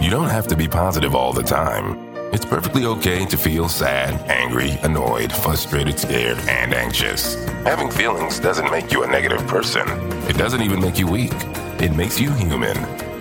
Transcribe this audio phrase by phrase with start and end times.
[0.00, 1.98] You don't have to be positive all the time.
[2.32, 7.42] It's perfectly okay to feel sad, angry, annoyed, frustrated, scared, and anxious.
[7.64, 9.86] Having feelings doesn't make you a negative person.
[10.28, 11.32] It doesn't even make you weak.
[11.80, 12.76] It makes you human.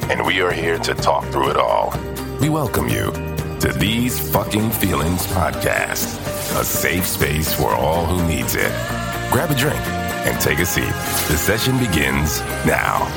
[0.10, 1.94] And we are here to talk through it all.
[2.42, 3.12] We welcome you
[3.60, 6.20] to These Fucking Feelings Podcast,
[6.60, 8.72] a safe space for all who needs it.
[9.32, 9.80] Grab a drink
[10.26, 10.94] and take a seat.
[11.30, 13.08] The session begins now.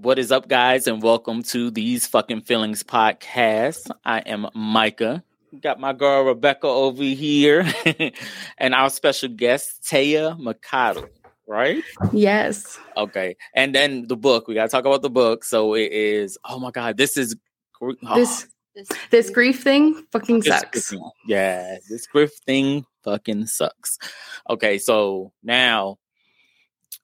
[0.00, 3.90] What is up, guys, and welcome to These Fucking Feelings Podcast.
[4.04, 5.22] I am Micah.
[5.60, 7.66] Got my girl Rebecca over here,
[8.58, 11.08] and our special guest, Taya Mikado,
[11.46, 11.82] right?
[12.12, 12.78] Yes.
[12.96, 13.36] Okay.
[13.54, 14.46] And then the book.
[14.46, 15.44] We got to talk about the book.
[15.44, 17.36] So it is, oh my God, this is.
[17.80, 18.46] Oh, This
[19.10, 20.90] this grief thing fucking this sucks.
[20.90, 23.98] grief- Yeah, this grief thing fucking sucks.
[24.50, 25.98] Okay, so now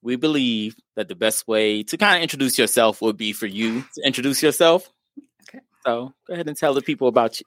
[0.05, 3.81] we believe that the best way to kind of introduce yourself would be for you
[3.95, 4.89] to introduce yourself.
[5.49, 5.61] Okay.
[5.85, 7.47] So go ahead and tell the people about you.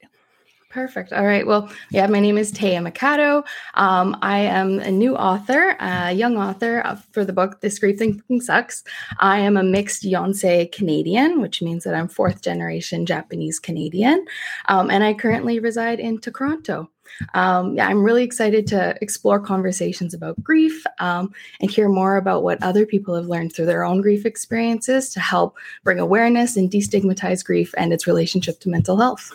[0.70, 1.14] Perfect.
[1.14, 1.46] All right.
[1.46, 3.42] Well, yeah, my name is Taya Mikado.
[3.72, 8.22] Um, I am a new author, a young author for the book This Grief Thing
[8.40, 8.84] Sucks.
[9.18, 14.26] I am a mixed Yonsei Canadian, which means that I'm fourth generation Japanese Canadian.
[14.66, 16.90] Um, and I currently reside in Toronto.
[17.32, 22.42] Um, yeah, I'm really excited to explore conversations about grief um, and hear more about
[22.42, 26.70] what other people have learned through their own grief experiences to help bring awareness and
[26.70, 29.32] destigmatize grief and its relationship to mental health.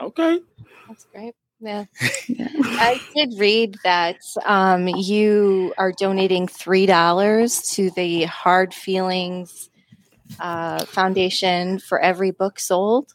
[0.00, 0.40] Okay.
[0.88, 1.34] That's great.
[1.60, 1.84] Yeah.
[2.28, 2.48] Yeah.
[2.56, 9.70] I did read that um, you are donating $3 to the Hard Feelings
[10.40, 13.12] uh, Foundation for every book sold.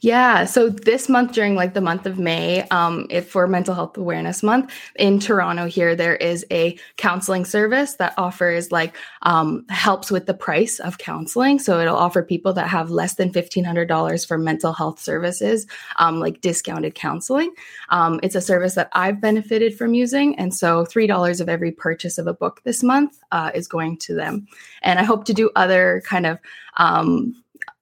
[0.00, 0.44] Yeah.
[0.44, 4.42] So this month, during like the month of May, um, if for Mental Health Awareness
[4.42, 10.26] Month in Toronto, here there is a counseling service that offers like um, helps with
[10.26, 11.58] the price of counseling.
[11.58, 15.66] So it'll offer people that have less than fifteen hundred dollars for mental health services,
[15.96, 17.52] um, like discounted counseling.
[17.88, 21.72] Um, it's a service that I've benefited from using, and so three dollars of every
[21.72, 24.46] purchase of a book this month uh, is going to them.
[24.82, 26.38] And I hope to do other kind of
[26.76, 27.34] um,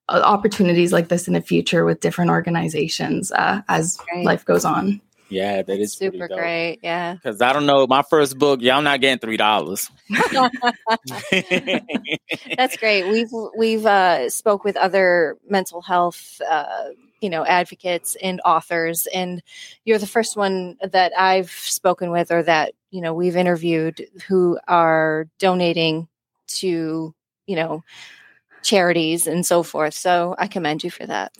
[0.08, 4.24] opportunities like this in the future with different organizations uh, as Great.
[4.24, 5.00] life goes on.
[5.28, 6.78] Yeah, that is super great.
[6.82, 7.14] Yeah.
[7.14, 9.90] Because I don't know, my first book, y'all not getting three dollars.
[12.56, 13.08] That's great.
[13.08, 16.90] We've we've uh, spoke with other mental health, uh,
[17.20, 19.42] you know, advocates and authors, and
[19.84, 24.60] you're the first one that I've spoken with, or that you know we've interviewed, who
[24.68, 26.06] are donating
[26.58, 27.12] to
[27.48, 27.82] you know
[28.66, 29.94] charities and so forth.
[29.94, 31.32] So I commend you for that.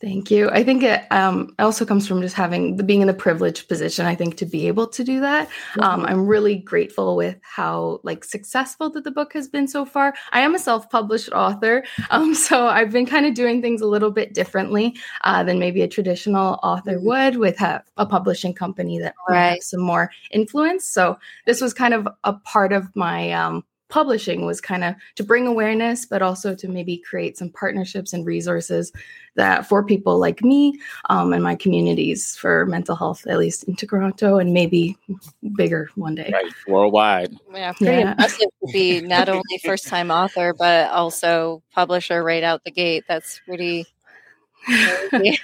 [0.00, 0.48] Thank you.
[0.50, 4.06] I think it um, also comes from just having the being in the privileged position.
[4.06, 5.48] I think to be able to do that,
[5.80, 10.14] um, I'm really grateful with how like successful that the book has been so far.
[10.30, 14.12] I am a self-published author, um, so I've been kind of doing things a little
[14.12, 17.02] bit differently uh, than maybe a traditional author Mhm.
[17.02, 19.60] would with a, a publishing company that Right.
[19.64, 20.88] some more influence.
[20.88, 25.24] So this was kind of a part of my um, publishing was kind of to
[25.24, 28.92] bring awareness, but also to maybe create some partnerships and resources
[29.34, 30.78] that for people like me
[31.10, 34.96] um, and my communities for mental health, at least in Toronto and maybe
[35.56, 36.30] bigger one day.
[36.32, 37.34] right, worldwide.
[37.52, 38.10] Yeah, pretty Yeah.
[38.10, 43.04] impressive to be not only first time author but also publisher right out the gate.
[43.08, 43.86] That's pretty.
[44.64, 45.38] Crazy.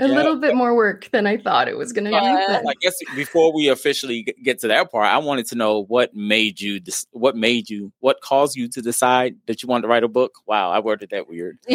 [0.00, 2.60] A little bit more work than I thought it was going to Yeah.
[2.62, 2.68] be.
[2.68, 6.60] I guess before we officially get to that part, I wanted to know what made
[6.60, 10.04] you this, what made you, what caused you to decide that you wanted to write
[10.04, 10.34] a book.
[10.46, 11.58] Wow, I worded that weird.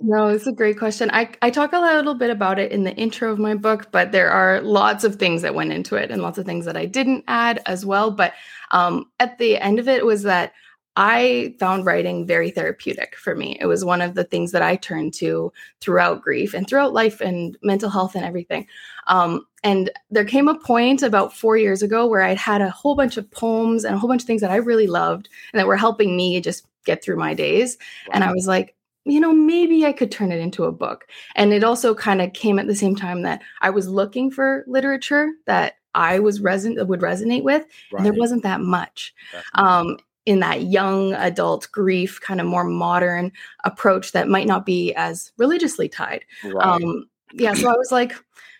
[0.00, 1.10] no, it's a great question.
[1.12, 4.12] I, I talk a little bit about it in the intro of my book, but
[4.12, 6.86] there are lots of things that went into it and lots of things that I
[6.86, 8.10] didn't add as well.
[8.10, 8.34] But
[8.72, 10.52] um, at the end of it was that
[10.96, 13.56] I found writing very therapeutic for me.
[13.60, 17.20] It was one of the things that I turned to throughout grief and throughout life
[17.20, 18.66] and mental health and everything.
[19.06, 22.94] Um, and there came a point about four years ago where I'd had a whole
[22.94, 25.66] bunch of poems and a whole bunch of things that I really loved and that
[25.66, 27.78] were helping me just get through my days.
[28.12, 28.74] And I was like,
[29.04, 31.06] you know, maybe I could turn it into a book.
[31.36, 34.64] And it also kind of came at the same time that I was looking for
[34.66, 39.14] literature that I was reson- would resonate with, and there wasn't that much.
[39.54, 43.32] Um, in that young adult grief, kind of more modern
[43.64, 46.24] approach that might not be as religiously tied.
[46.44, 46.66] Right.
[46.66, 48.12] Um, yeah, so I was like,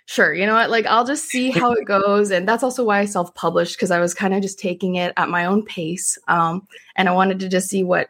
[0.07, 0.71] sure, you know what?
[0.71, 2.31] Like, I'll just see how it goes.
[2.31, 5.13] And that's also why I self published because I was kind of just taking it
[5.17, 6.19] at my own pace.
[6.29, 6.67] Um,
[6.97, 8.09] and I wanted to just see what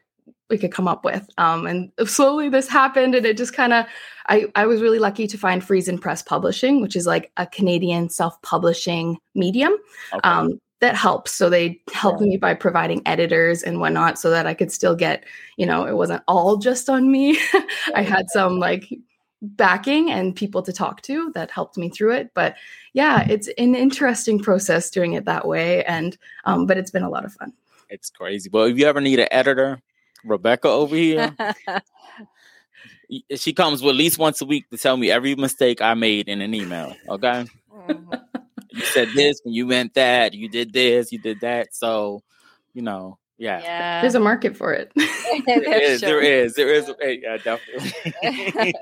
[0.49, 1.29] we could come up with.
[1.39, 3.87] Um, and slowly this happened, and it just kind of,
[4.29, 8.09] I, I was really lucky to find Friesen Press Publishing, which is like a Canadian
[8.09, 9.73] self publishing medium.
[10.13, 10.29] Okay.
[10.29, 11.31] Um, that helps.
[11.31, 15.25] So they helped me by providing editors and whatnot so that I could still get,
[15.57, 17.39] you know, it wasn't all just on me.
[17.95, 18.93] I had some like
[19.43, 22.33] backing and people to talk to that helped me through it.
[22.35, 22.57] But
[22.95, 25.85] yeah, it's an interesting process doing it that way.
[25.85, 27.53] And, um, but it's been a lot of fun.
[27.89, 28.51] It's crazy.
[28.53, 29.81] Well, if you ever need an editor,
[30.25, 31.33] Rebecca over here,
[33.37, 36.29] she comes with at least once a week to tell me every mistake I made
[36.29, 36.97] in an email.
[37.09, 37.47] Okay.
[38.73, 41.75] You said this when you meant that, you did this, you did that.
[41.75, 42.23] So,
[42.75, 43.61] you know, yeah.
[43.61, 44.01] yeah.
[44.01, 44.93] There's a market for it.
[45.47, 48.75] there, is, there is, there is, yeah, definitely.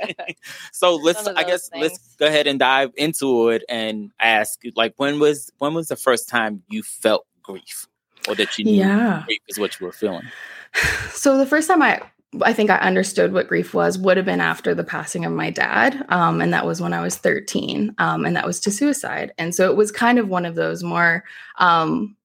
[0.72, 1.82] so let's, I guess, things.
[1.82, 5.96] let's go ahead and dive into it and ask, like, when was when was the
[5.96, 7.86] first time you felt grief,
[8.28, 9.22] or that you knew yeah.
[9.24, 10.28] grief is what you were feeling?
[11.12, 12.00] So the first time I
[12.42, 15.50] I think I understood what grief was would have been after the passing of my
[15.50, 16.04] dad.
[16.10, 17.94] Um, and that was when I was 13.
[17.98, 19.32] Um, and that was to suicide.
[19.36, 21.24] And so it was kind of one of those more
[21.58, 22.16] um,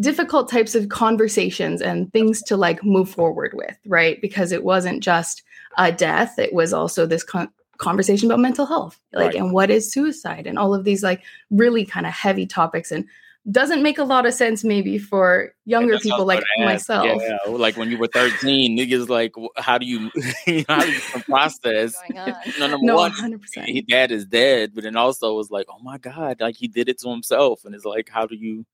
[0.00, 4.20] difficult types of conversations and things to like move forward with, right?
[4.22, 5.42] Because it wasn't just
[5.76, 9.34] a death, it was also this con- conversation about mental health, like, right.
[9.34, 12.90] and what is suicide and all of these like really kind of heavy topics.
[12.90, 13.06] And
[13.50, 17.20] doesn't make a lot of sense maybe for younger people like myself.
[17.22, 20.10] Yeah, like when you were 13, niggas like, how do you,
[20.68, 21.94] how do you process?
[22.10, 22.26] no,
[22.58, 23.66] number no, one, 100%.
[23.66, 26.88] his dad is dead, but then also was like, oh my God, like he did
[26.88, 27.64] it to himself.
[27.64, 28.66] And it's like, how do you,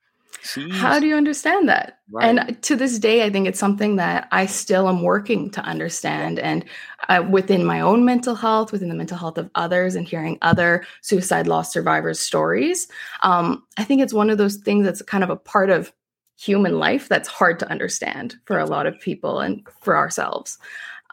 [0.43, 0.73] Jeez.
[0.73, 2.01] How do you understand that?
[2.11, 2.25] Right.
[2.25, 6.39] And to this day, I think it's something that I still am working to understand.
[6.39, 6.65] And
[7.09, 10.85] uh, within my own mental health, within the mental health of others, and hearing other
[11.01, 12.89] suicide loss survivors' stories,
[13.23, 15.93] um, I think it's one of those things that's kind of a part of
[16.39, 20.59] human life that's hard to understand for a lot of people and for ourselves.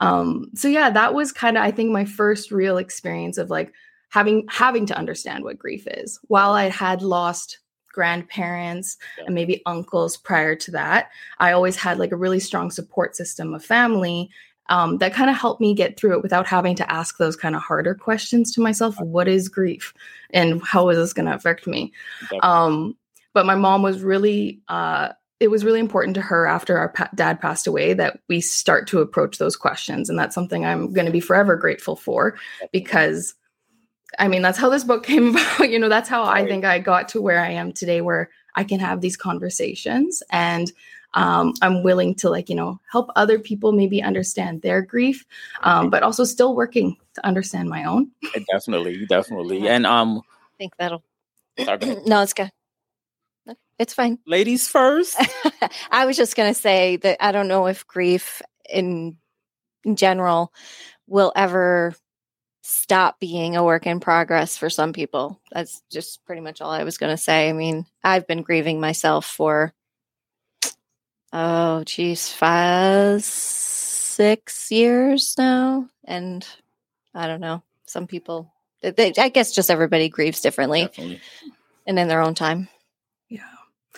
[0.02, 3.74] Um, so yeah, that was kind of I think my first real experience of like
[4.10, 6.20] having having to understand what grief is.
[6.28, 7.59] While I had lost
[7.92, 9.26] grandparents yeah.
[9.26, 11.10] and maybe uncles prior to that.
[11.40, 14.30] I always had like a really strong support system of family
[14.70, 17.56] um, that kind of helped me get through it without having to ask those kind
[17.56, 19.94] of harder questions to myself what is grief?
[20.32, 21.92] And how is this going to affect me?
[22.44, 22.96] Um,
[23.34, 25.10] but my mom was really uh,
[25.40, 28.88] it was really important to her after our pa- dad passed away that we start
[28.88, 32.36] to approach those questions and that's something i'm going to be forever grateful for
[32.72, 33.36] because
[34.18, 35.70] I mean, that's how this book came about.
[35.70, 38.64] You know, that's how I think I got to where I am today, where I
[38.64, 40.72] can have these conversations and
[41.14, 45.26] um, I'm willing to, like, you know, help other people maybe understand their grief,
[45.62, 48.12] um, but also still working to understand my own.
[48.52, 49.68] definitely, definitely.
[49.68, 51.04] And um, I think that'll.
[51.58, 52.52] no, it's good.
[53.80, 54.20] It's fine.
[54.28, 55.18] Ladies first.
[55.92, 59.18] I was just going to say that I don't know if grief in,
[59.84, 60.54] in general
[61.08, 61.96] will ever
[62.70, 65.40] stop being a work in progress for some people.
[65.52, 67.50] That's just pretty much all I was going to say.
[67.50, 69.74] I mean, I've been grieving myself for,
[71.34, 75.90] oh, geez, five, six years now.
[76.04, 76.48] And
[77.16, 77.64] I don't know.
[77.86, 81.22] Some people, they, I guess just everybody grieves differently Definitely.
[81.88, 82.70] and in their own time.
[83.30, 83.42] Yeah.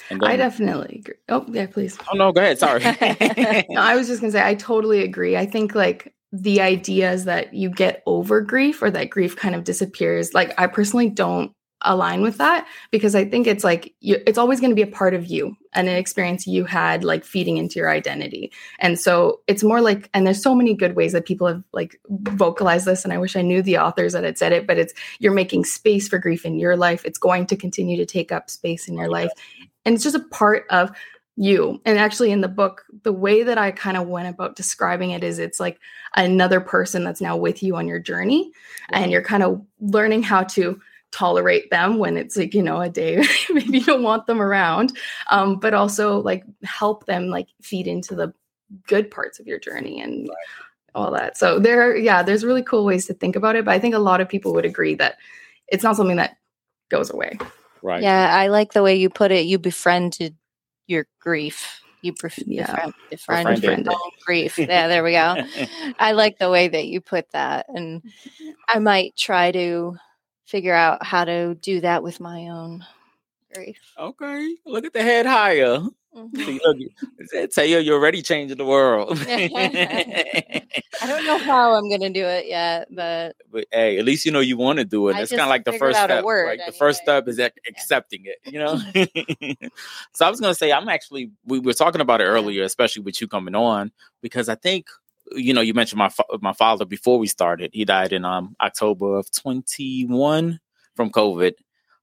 [0.10, 1.16] Then, I definitely agree.
[1.28, 1.98] Oh, yeah, please.
[2.10, 2.58] Oh, no, go ahead.
[2.58, 2.82] Sorry.
[3.70, 5.36] no, I was just going to say, I totally agree.
[5.36, 9.64] I think like the ideas that you get over grief or that grief kind of
[9.64, 11.52] disappears like i personally don't
[11.84, 14.88] align with that because i think it's like you, it's always going to be a
[14.88, 18.52] part of you and an experience you had like feeding into your identity.
[18.80, 22.00] And so it's more like and there's so many good ways that people have like
[22.10, 24.94] vocalized this and i wish i knew the authors that had said it but it's
[25.20, 27.06] you're making space for grief in your life.
[27.06, 29.32] It's going to continue to take up space in your oh, life.
[29.86, 30.92] and it's just a part of
[31.38, 31.82] you.
[31.86, 35.24] And actually, in the book, the way that I kind of went about describing it
[35.24, 35.80] is it's like
[36.16, 38.52] another person that's now with you on your journey,
[38.92, 40.80] and you're kind of learning how to
[41.12, 44.98] tolerate them when it's like you know a day maybe you don't want them around
[45.30, 48.34] um, but also like help them like feed into the
[48.88, 50.36] good parts of your journey and right.
[50.96, 53.80] all that so there yeah there's really cool ways to think about it but i
[53.80, 55.18] think a lot of people would agree that
[55.68, 56.38] it's not something that
[56.88, 57.38] goes away
[57.82, 60.34] right yeah i like the way you put it you befriended
[60.92, 61.82] your grief.
[62.02, 62.92] You pref- yeah.
[63.10, 64.58] befriend, befriend, oh, grief.
[64.58, 65.36] Yeah, there we go.
[66.00, 68.02] I like the way that you put that, and
[68.70, 69.96] I might try to
[70.46, 72.84] figure out how to do that with my own
[73.54, 73.78] grief.
[73.98, 75.82] Okay, look at the head higher.
[76.16, 77.46] Mm-hmm.
[77.54, 79.18] Tell you you're already changing the world.
[81.02, 84.26] I don't know how I'm going to do it yet, but but hey, at least
[84.26, 85.14] you know you want to do it.
[85.14, 86.24] That's kind of like the first step.
[86.26, 86.66] Word, like anyway.
[86.72, 88.40] the first step is accepting it.
[88.44, 88.78] You know.
[90.14, 93.04] so I was going to say I'm actually we were talking about it earlier, especially
[93.04, 93.92] with you coming on,
[94.22, 94.88] because I think
[95.34, 97.72] you know you mentioned my my father before we started.
[97.74, 100.60] He died in um October of 21
[100.96, 101.54] from COVID,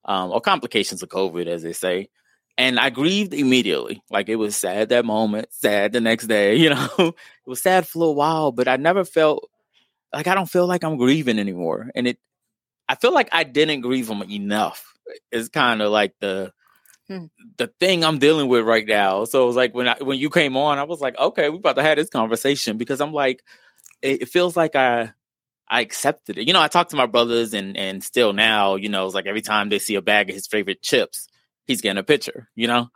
[0.08, 2.08] um, or complications of COVID, as they say.
[2.56, 4.02] and I grieved immediately.
[4.10, 6.56] Like it was sad that moment, sad the next day.
[6.62, 7.14] You know, it
[7.46, 9.48] was sad for a while, but I never felt
[10.12, 11.90] like I don't feel like I'm grieving anymore.
[11.94, 12.18] And it,
[12.88, 14.92] I feel like I didn't grieve him enough.
[15.30, 16.52] It's kind of like the
[17.06, 17.26] hmm.
[17.58, 19.24] the thing I'm dealing with right now.
[19.24, 21.58] So it was like when I when you came on, I was like, okay, we
[21.58, 23.44] about to have this conversation because I'm like,
[24.02, 25.12] it, it feels like I
[25.70, 26.46] I accepted it.
[26.46, 29.26] You know, I talk to my brothers and and still now, you know, it's like
[29.26, 31.28] every time they see a bag of his favorite chips,
[31.66, 32.88] he's getting a picture, you know?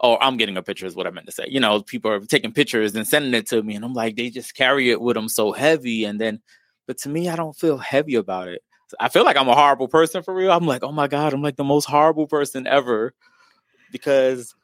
[0.00, 1.44] Or I'm getting a picture is what I meant to say.
[1.48, 4.30] You know, people are taking pictures and sending it to me, and I'm like, they
[4.30, 6.04] just carry it with them so heavy.
[6.04, 6.40] And then,
[6.86, 8.62] but to me, I don't feel heavy about it.
[8.98, 10.50] I feel like I'm a horrible person for real.
[10.50, 13.14] I'm like, oh my God, I'm like the most horrible person ever
[13.92, 14.54] because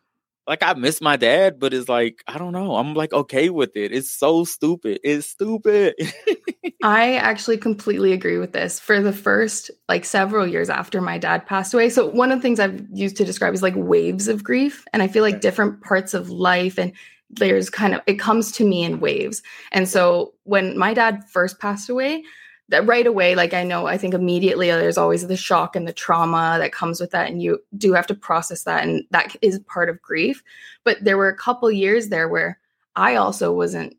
[0.46, 2.76] like I miss my dad, but it's like I don't know.
[2.76, 3.92] I'm like okay with it.
[3.92, 5.00] It's so stupid.
[5.04, 5.94] It's stupid.
[6.82, 8.78] I actually completely agree with this.
[8.78, 12.42] For the first like several years after my dad passed away, so one of the
[12.42, 15.80] things I've used to describe is like waves of grief, and I feel like different
[15.82, 16.92] parts of life and
[17.30, 19.42] there's kind of it comes to me in waves.
[19.72, 22.22] And so when my dad first passed away,
[22.68, 25.92] that right away like i know i think immediately there's always the shock and the
[25.92, 29.58] trauma that comes with that and you do have to process that and that is
[29.60, 30.42] part of grief
[30.84, 32.58] but there were a couple years there where
[32.96, 33.96] i also wasn't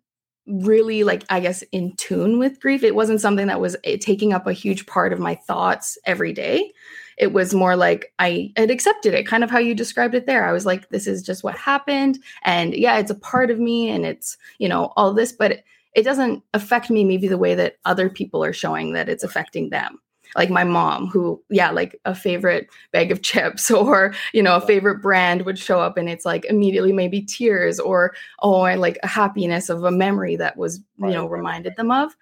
[0.48, 2.84] really like i guess in tune with grief.
[2.84, 6.34] It wasn't something that was eh, taking up a huge part of my thoughts every
[6.34, 6.72] day.
[7.18, 10.48] It was more like i had accepted it kind of how you described it there.
[10.48, 12.20] I was like this is just what happened.
[12.44, 15.64] And yeah it's a part of me and it's you know all this but
[15.94, 19.70] it doesn't affect me maybe the way that other people are showing that it's affecting
[19.70, 20.00] them
[20.38, 24.62] like my mom who yeah like a favorite bag of chips or you know a
[24.62, 28.98] favorite brand would show up and it's like immediately maybe tears or oh I like
[29.04, 32.16] a happiness of a memory that was you know reminded them of.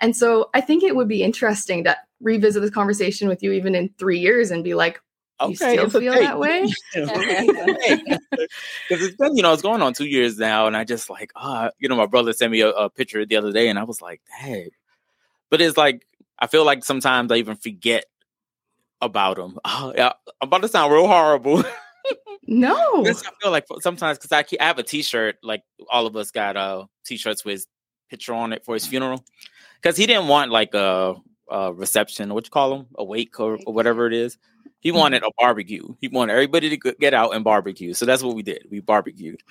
[0.00, 3.74] And so i think it would be interesting to revisit this conversation with you even
[3.74, 5.00] in three years and be like
[5.46, 6.24] you still feel okay.
[6.24, 6.66] that way?
[8.88, 11.30] Because it's been, you know, it's going on two years now, and I just like,
[11.36, 13.78] ah, uh, you know, my brother sent me a, a, picture the other day, and
[13.78, 14.70] I was like, hey,
[15.50, 16.06] but it's like
[16.38, 18.04] I feel like sometimes I even forget
[19.00, 19.58] about him.
[19.64, 21.62] Oh, yeah, I'm about to sound real horrible.
[22.46, 26.30] no, I feel like sometimes because I, I have a T-shirt, like all of us
[26.30, 27.66] got uh T-shirts with his
[28.10, 29.24] picture on it for his funeral,
[29.80, 31.14] because he didn't want like a,
[31.50, 34.38] a reception, what you call them, a wake or, or whatever it is.
[34.80, 34.98] He mm-hmm.
[34.98, 35.94] wanted a barbecue.
[36.00, 37.94] He wanted everybody to get out and barbecue.
[37.94, 38.66] So that's what we did.
[38.70, 39.42] We barbecued.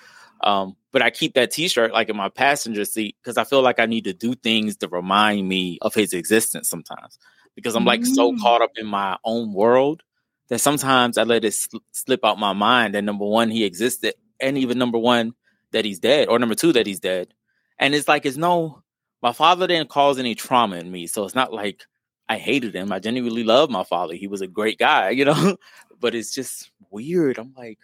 [0.42, 3.80] Um, but I keep that T-shirt like in my passenger seat because I feel like
[3.80, 7.20] I need to do things to remind me of his existence sometimes.
[7.56, 8.08] Because I'm like mm.
[8.08, 10.04] so caught up in my own world
[10.50, 14.14] that sometimes I let it sl- slip out my mind that number one he existed,
[14.40, 15.34] and even number one
[15.72, 17.34] that he's dead, or number two that he's dead.
[17.80, 18.84] And it's like it's no,
[19.22, 21.84] my father didn't cause any trauma in me, so it's not like
[22.30, 22.92] I hated him.
[22.92, 24.14] I genuinely loved my father.
[24.14, 25.58] He was a great guy, you know.
[26.00, 27.38] but it's just weird.
[27.38, 27.80] I'm like,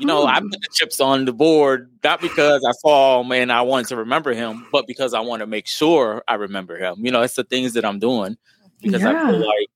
[0.00, 0.48] you know, I hmm.
[0.48, 3.96] put the chips on the board not because I saw him and I wanted to
[3.96, 7.04] remember him, but because I want to make sure I remember him.
[7.04, 8.36] You know, it's the things that I'm doing
[8.80, 9.10] because yeah.
[9.10, 9.68] I feel like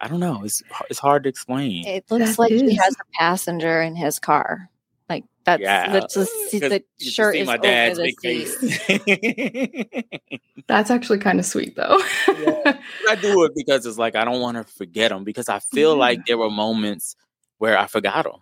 [0.00, 0.42] I don't know.
[0.44, 1.86] It's it's hard to explain.
[1.86, 2.62] It looks that like is.
[2.62, 4.68] he has a passenger in his car.
[5.08, 5.90] Like that's yeah.
[5.92, 10.10] let's just the shirt is my dad's over the seat.
[10.66, 12.02] that's actually kind of sweet though.
[12.28, 12.78] yeah.
[13.08, 15.96] I do it because it's like I don't want to forget him because I feel
[15.96, 17.14] like there were moments
[17.58, 18.40] where I forgot him.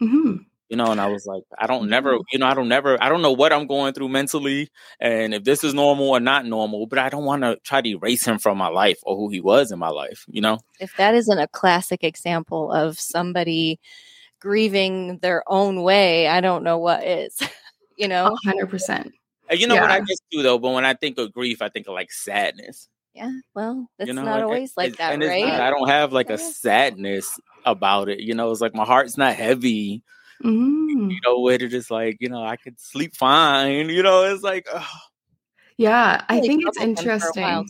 [0.00, 0.36] Mm-hmm.
[0.72, 2.22] You know, and I was like, I don't never, mm-hmm.
[2.32, 5.44] you know, I don't never, I don't know what I'm going through mentally, and if
[5.44, 8.38] this is normal or not normal, but I don't want to try to erase him
[8.38, 10.24] from my life or who he was in my life.
[10.28, 13.80] You know, if that isn't a classic example of somebody
[14.40, 17.38] grieving their own way, I don't know what is.
[17.98, 19.12] you know, hundred percent.
[19.50, 19.82] You know yeah.
[19.82, 22.10] what I just do though, but when I think of grief, I think of like
[22.10, 22.88] sadness.
[23.12, 25.48] Yeah, well, it's you know, not like, always like that, right?
[25.48, 28.20] Not, I don't have like a sadness about it.
[28.20, 30.02] You know, it's like my heart's not heavy.
[30.44, 31.10] Mm.
[31.10, 33.88] You know, where it is like, you know, I could sleep fine.
[33.88, 34.88] You know, it's like, oh.
[35.76, 37.66] yeah, I, I think it's interesting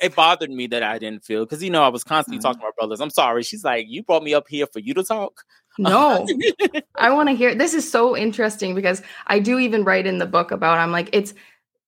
[0.00, 2.48] it bothered me that I didn't feel because you know I was constantly mm-hmm.
[2.48, 3.00] talking to my brothers.
[3.00, 3.42] I'm sorry.
[3.42, 5.44] She's like, you brought me up here for you to talk.
[5.78, 6.26] No,
[6.96, 7.54] I want to hear.
[7.54, 10.78] This is so interesting because I do even write in the book about.
[10.78, 11.34] I'm like, it's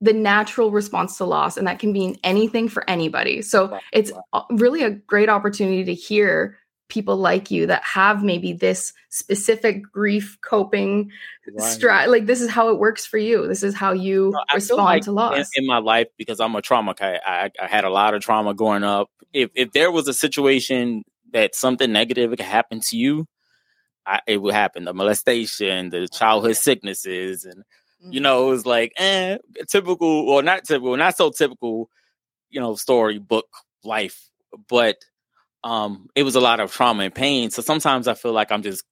[0.00, 3.42] the natural response to loss, and that can mean anything for anybody.
[3.42, 4.12] So it's
[4.50, 6.56] really a great opportunity to hear
[6.90, 11.10] people like you that have maybe this specific grief coping
[11.48, 11.56] right.
[11.58, 13.48] strat like this is how it works for you.
[13.48, 15.36] This is how you no, respond like to loss.
[15.36, 18.22] in, in, my life because i'm a trauma guy I, I, had a lot of
[18.22, 19.08] trauma growing up.
[19.32, 23.26] If, if there was a situation that something negative could happen to you
[24.06, 24.84] I, it would happen.
[24.84, 27.64] The molestation the childhood sicknesses and
[28.00, 28.22] you mm-hmm.
[28.22, 31.90] know it was like eh, typical or not typical not so typical
[32.50, 33.46] you know story book
[33.84, 34.28] life.
[34.68, 34.96] But
[35.64, 37.50] um, it was a lot of trauma and pain.
[37.50, 38.84] So sometimes I feel like I'm just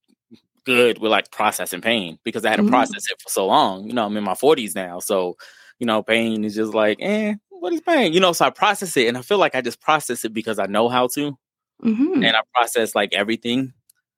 [0.64, 2.70] good with like processing pain because I had to mm-hmm.
[2.70, 3.87] process it for so long.
[3.87, 5.00] You know, I'm in my 40s now.
[5.00, 5.37] So,
[5.78, 8.12] you know, pain is just like, eh, what is pain?
[8.12, 10.58] You know, so I process it and I feel like I just process it because
[10.58, 11.38] I know how to.
[11.82, 12.22] Mm-hmm.
[12.22, 13.72] And I process like everything.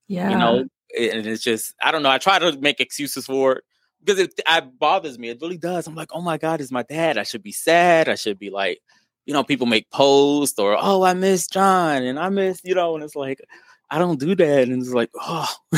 [0.09, 0.31] Yeah.
[0.31, 2.11] You know, and it's just, I don't know.
[2.11, 3.65] I try to make excuses for it
[4.03, 5.29] because it, it bothers me.
[5.29, 5.87] It really does.
[5.87, 7.17] I'm like, oh my God, it's my dad.
[7.17, 8.09] I should be sad.
[8.09, 8.81] I should be like,
[9.31, 12.97] you know, people make posts or, oh, I miss John and I miss, you know,
[12.97, 13.41] and it's like,
[13.89, 14.63] I don't do that.
[14.65, 15.47] And it's like, oh.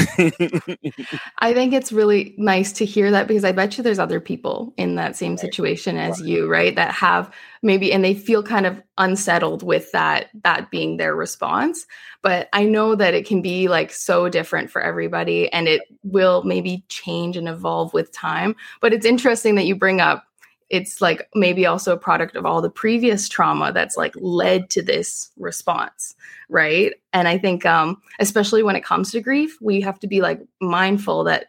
[1.38, 4.72] I think it's really nice to hear that because I bet you there's other people
[4.78, 6.30] in that same situation as right.
[6.30, 6.74] you, right?
[6.74, 7.30] That have
[7.60, 11.84] maybe and they feel kind of unsettled with that that being their response.
[12.22, 16.42] But I know that it can be like so different for everybody and it will
[16.42, 18.56] maybe change and evolve with time.
[18.80, 20.24] But it's interesting that you bring up
[20.72, 24.82] it's like maybe also a product of all the previous trauma that's like led to
[24.82, 26.14] this response
[26.48, 26.94] right?
[27.12, 30.40] And i think um especially when it comes to grief we have to be like
[30.60, 31.46] mindful that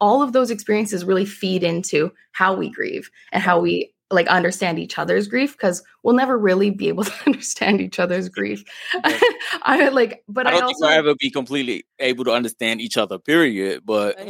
[0.00, 4.78] all of those experiences really feed into how we grieve and how we like understand
[4.78, 8.64] each other's grief because we'll never really be able to understand each other's grief.
[9.62, 12.80] I like, but I, don't I also think we'll ever be completely able to understand
[12.80, 13.18] each other.
[13.18, 13.82] Period.
[13.84, 14.18] But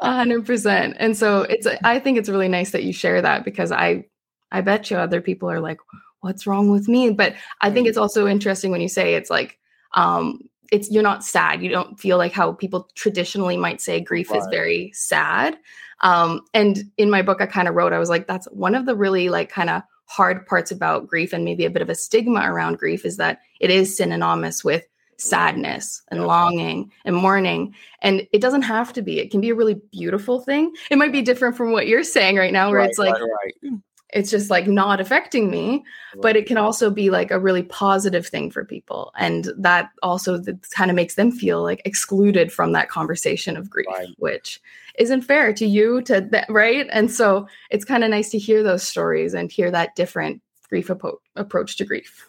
[0.00, 0.96] hundred percent.
[0.98, 1.66] And so it's.
[1.84, 4.04] I think it's really nice that you share that because I,
[4.50, 5.78] I bet you other people are like,
[6.20, 9.58] "What's wrong with me?" But I think it's also interesting when you say it's like,
[9.94, 10.40] um,
[10.72, 11.62] it's you're not sad.
[11.62, 14.40] You don't feel like how people traditionally might say grief right.
[14.40, 15.56] is very sad.
[16.00, 18.86] Um, and in my book, I kind of wrote, I was like, that's one of
[18.86, 21.94] the really like kind of hard parts about grief and maybe a bit of a
[21.94, 24.84] stigma around grief is that it is synonymous with
[25.18, 26.26] sadness and yeah.
[26.26, 27.74] longing and mourning.
[28.02, 29.18] And it doesn't have to be.
[29.18, 30.74] It can be a really beautiful thing.
[30.90, 33.54] It might be different from what you're saying right now, where right, it's like, right,
[33.62, 33.80] right
[34.16, 36.22] it's just like not affecting me right.
[36.22, 40.42] but it can also be like a really positive thing for people and that also
[40.70, 44.08] kind of makes them feel like excluded from that conversation of grief right.
[44.18, 44.60] which
[44.98, 48.62] isn't fair to you to that right and so it's kind of nice to hear
[48.62, 52.28] those stories and hear that different grief apo- approach to grief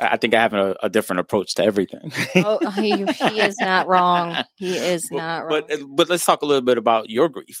[0.00, 2.12] I think I have a, a different approach to everything.
[2.36, 4.36] oh, he, he, is not wrong.
[4.54, 5.62] He is not wrong.
[5.68, 7.60] But but let's talk a little bit about your grief.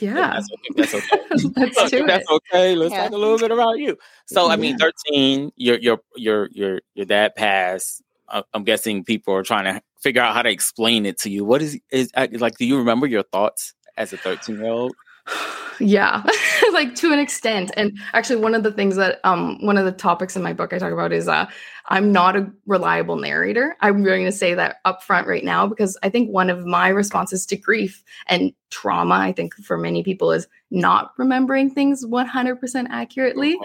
[0.00, 0.34] Yeah.
[0.34, 0.74] That's okay.
[0.76, 1.20] That's okay.
[1.30, 2.74] Let's do that's okay.
[2.74, 3.04] Let's yeah.
[3.04, 3.96] talk a little bit about you.
[4.26, 8.02] So, I mean, 13, your your your your your dad passed.
[8.28, 11.44] I'm guessing people are trying to figure out how to explain it to you.
[11.44, 12.56] What is is uh, like?
[12.56, 14.92] Do you remember your thoughts as a 13 year old?
[15.80, 16.22] Yeah
[16.72, 17.70] like to an extent.
[17.76, 20.72] And actually one of the things that um one of the topics in my book
[20.72, 21.46] i talk about is uh
[21.86, 23.76] i'm not a reliable narrator.
[23.80, 26.88] I'm going to say that up front right now because i think one of my
[26.88, 32.86] responses to grief and trauma i think for many people is not remembering things 100%
[32.90, 33.56] accurately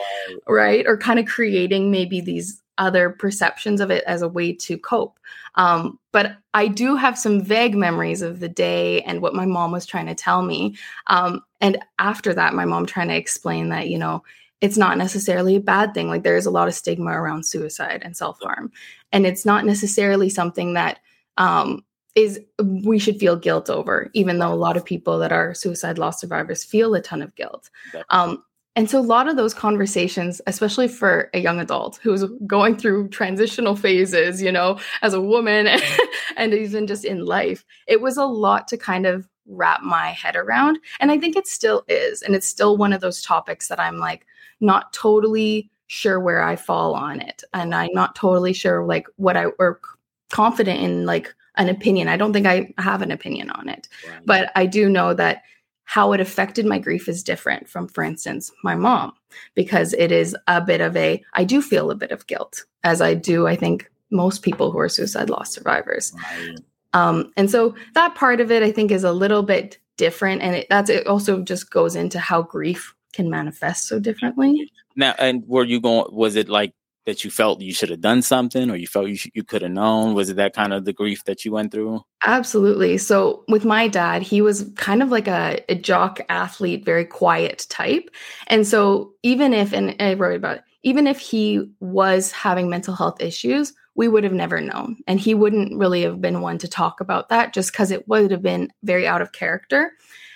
[0.47, 0.85] right.
[0.85, 5.19] or kind of creating maybe these other perceptions of it as a way to cope
[5.55, 9.71] um, but I do have some vague memories of the day and what my mom
[9.71, 10.77] was trying to tell me.
[11.07, 14.23] Um, and after that, my mom trying to explain that, you know,
[14.61, 16.07] it's not necessarily a bad thing.
[16.07, 18.71] Like there is a lot of stigma around suicide and self harm.
[19.11, 20.99] And it's not necessarily something that
[21.37, 21.83] um,
[22.15, 25.97] is we should feel guilt over, even though a lot of people that are suicide
[25.97, 27.69] loss survivors feel a ton of guilt.
[28.09, 28.43] Um,
[28.75, 33.09] and so a lot of those conversations, especially for a young adult who's going through
[33.09, 35.67] transitional phases, you know, as a woman
[36.37, 40.37] and even just in life, it was a lot to kind of wrap my head
[40.37, 40.79] around.
[41.01, 42.21] And I think it still is.
[42.21, 44.25] And it's still one of those topics that I'm like
[44.61, 47.43] not totally sure where I fall on it.
[47.53, 49.81] And I'm not totally sure like what I or
[50.29, 52.07] confident in like an opinion.
[52.07, 53.89] I don't think I have an opinion on it.
[54.07, 54.21] Right.
[54.25, 55.43] But I do know that
[55.91, 59.11] how it affected my grief is different from, for instance, my mom,
[59.55, 63.01] because it is a bit of a, I do feel a bit of guilt, as
[63.01, 66.13] I do, I think, most people who are suicide loss survivors.
[66.15, 66.59] Right.
[66.93, 70.41] Um, and so that part of it, I think, is a little bit different.
[70.41, 74.71] And it, that's, it also just goes into how grief can manifest so differently.
[74.95, 76.73] Now, and were you going, was it like
[77.05, 79.61] that you felt you should have done something or you felt you, sh- you could
[79.61, 80.13] have known?
[80.13, 82.01] Was it that kind of the grief that you went through?
[82.25, 82.97] Absolutely.
[82.97, 87.65] So, with my dad, he was kind of like a, a jock athlete, very quiet
[87.69, 88.09] type.
[88.47, 92.95] And so, even if, and I wrote about it, even if he was having mental
[92.95, 94.97] health issues, we would have never known.
[95.07, 98.31] And he wouldn't really have been one to talk about that just because it would
[98.31, 99.91] have been very out of character.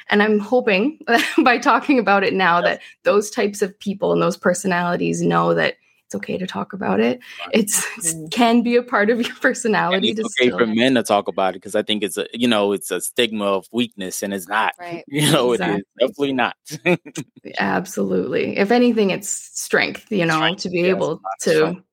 [0.10, 1.00] And I'm hoping
[1.44, 5.76] by talking about it now that those types of people and those personalities know that
[6.16, 7.20] it's okay to talk about it.
[7.52, 8.32] It's, it mm.
[8.32, 10.10] can be a part of your personality.
[10.10, 12.48] And it's okay for men to talk about it because I think it's a you
[12.48, 14.74] know it's a stigma of weakness and it's not.
[14.80, 15.04] Right.
[15.16, 15.84] You know exactly.
[15.98, 16.56] it is definitely not.
[17.60, 18.58] Absolutely.
[18.58, 20.12] If anything, it's strength.
[20.12, 20.64] You know strength.
[20.64, 21.84] to be yes, able to.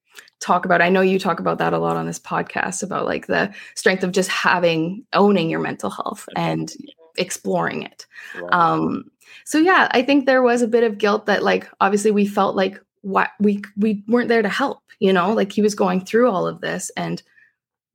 [0.40, 3.28] talk about i know you talk about that a lot on this podcast about like
[3.28, 6.72] the strength of just having owning your mental health and
[7.16, 8.52] exploring it right.
[8.52, 9.04] um
[9.44, 12.56] so yeah i think there was a bit of guilt that like obviously we felt
[12.56, 15.32] like what we we weren't there to help you know?
[15.32, 17.20] Like he was going through all of this and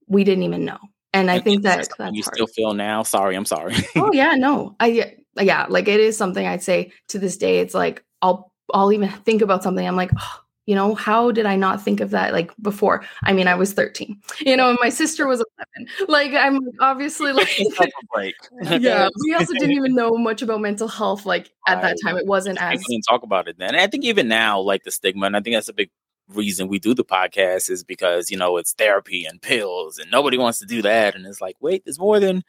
[0.07, 0.77] we didn't even know.
[1.13, 2.35] And i think that that's you hard.
[2.35, 3.01] still feel now?
[3.01, 3.75] Sorry i'm sorry.
[3.95, 4.75] Oh yeah no.
[4.79, 8.91] I yeah like it is something i'd say to this day it's like i'll i'll
[8.91, 9.87] even think about something.
[9.87, 13.03] I'm like oh, you know how did i not think of that like before?
[13.23, 15.43] I mean i was 13 you know and my sister was
[15.77, 17.49] 11 like i'm obviously like
[18.79, 22.17] yeah we also didn't even know much about mental health like at that time.
[22.17, 23.69] It wasn't as didn't talk about it then.
[23.69, 25.89] And i think even now like the stigma and i think that's a big
[26.29, 30.37] reason we do the podcast is because you know it's therapy and pills and nobody
[30.37, 31.15] wants to do that.
[31.15, 32.43] And it's like wait there's more than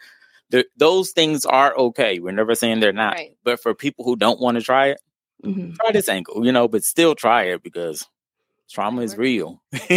[0.78, 2.20] those things are okay.
[2.20, 3.14] We're never saying they're not.
[3.14, 3.36] Right.
[3.44, 5.00] but for people who don't want to try it
[5.44, 5.72] mm-hmm.
[5.72, 8.06] try this angle, you know, but still try it because
[8.68, 9.62] trauma is real.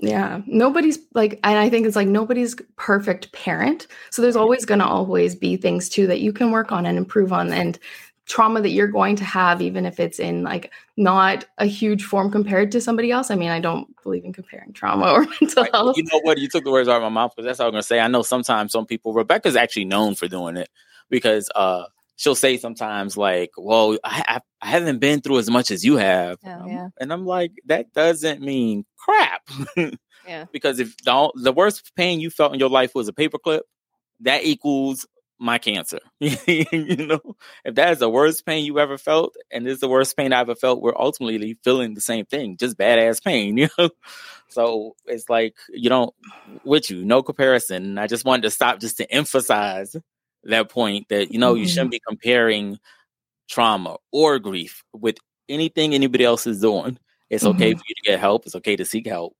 [0.00, 0.40] yeah.
[0.46, 3.86] Nobody's like, and I think it's like nobody's perfect parent.
[4.10, 6.96] So there's always going to always be things too that you can work on and
[6.96, 7.52] improve on.
[7.52, 7.78] And
[8.26, 12.30] trauma that you're going to have, even if it's in like not a huge form
[12.30, 13.30] compared to somebody else.
[13.30, 15.72] I mean, I don't believe in comparing trauma or mental right.
[15.72, 15.96] health.
[15.96, 16.38] You know what?
[16.38, 18.00] You took the words out of my mouth because that's what I'm going to say.
[18.00, 20.70] I know sometimes some people, Rebecca's actually known for doing it
[21.10, 21.84] because, uh,
[22.22, 26.38] she'll say sometimes like, "Well, I, I, haven't been through as much as you have,"
[26.46, 26.88] oh, um, yeah.
[27.00, 29.42] and I'm like, that doesn't mean crap.
[30.26, 30.44] yeah.
[30.52, 33.62] Because if the, the worst pain you felt in your life was a paperclip,
[34.20, 35.04] that equals
[35.40, 35.98] my cancer.
[36.20, 39.88] you know, if that is the worst pain you ever felt, and this is the
[39.88, 43.56] worst pain I ever felt, we're ultimately feeling the same thing, just badass pain.
[43.62, 43.90] You know,
[44.48, 46.14] so it's like you don't
[46.62, 47.98] with you, no comparison.
[47.98, 49.96] I just wanted to stop just to emphasize
[50.44, 51.62] that point that you know mm-hmm.
[51.62, 52.78] you shouldn't be comparing
[53.48, 56.98] trauma or grief with anything anybody else is doing.
[57.30, 57.56] It's mm-hmm.
[57.56, 58.46] okay for you to get help.
[58.46, 59.36] It's okay to seek help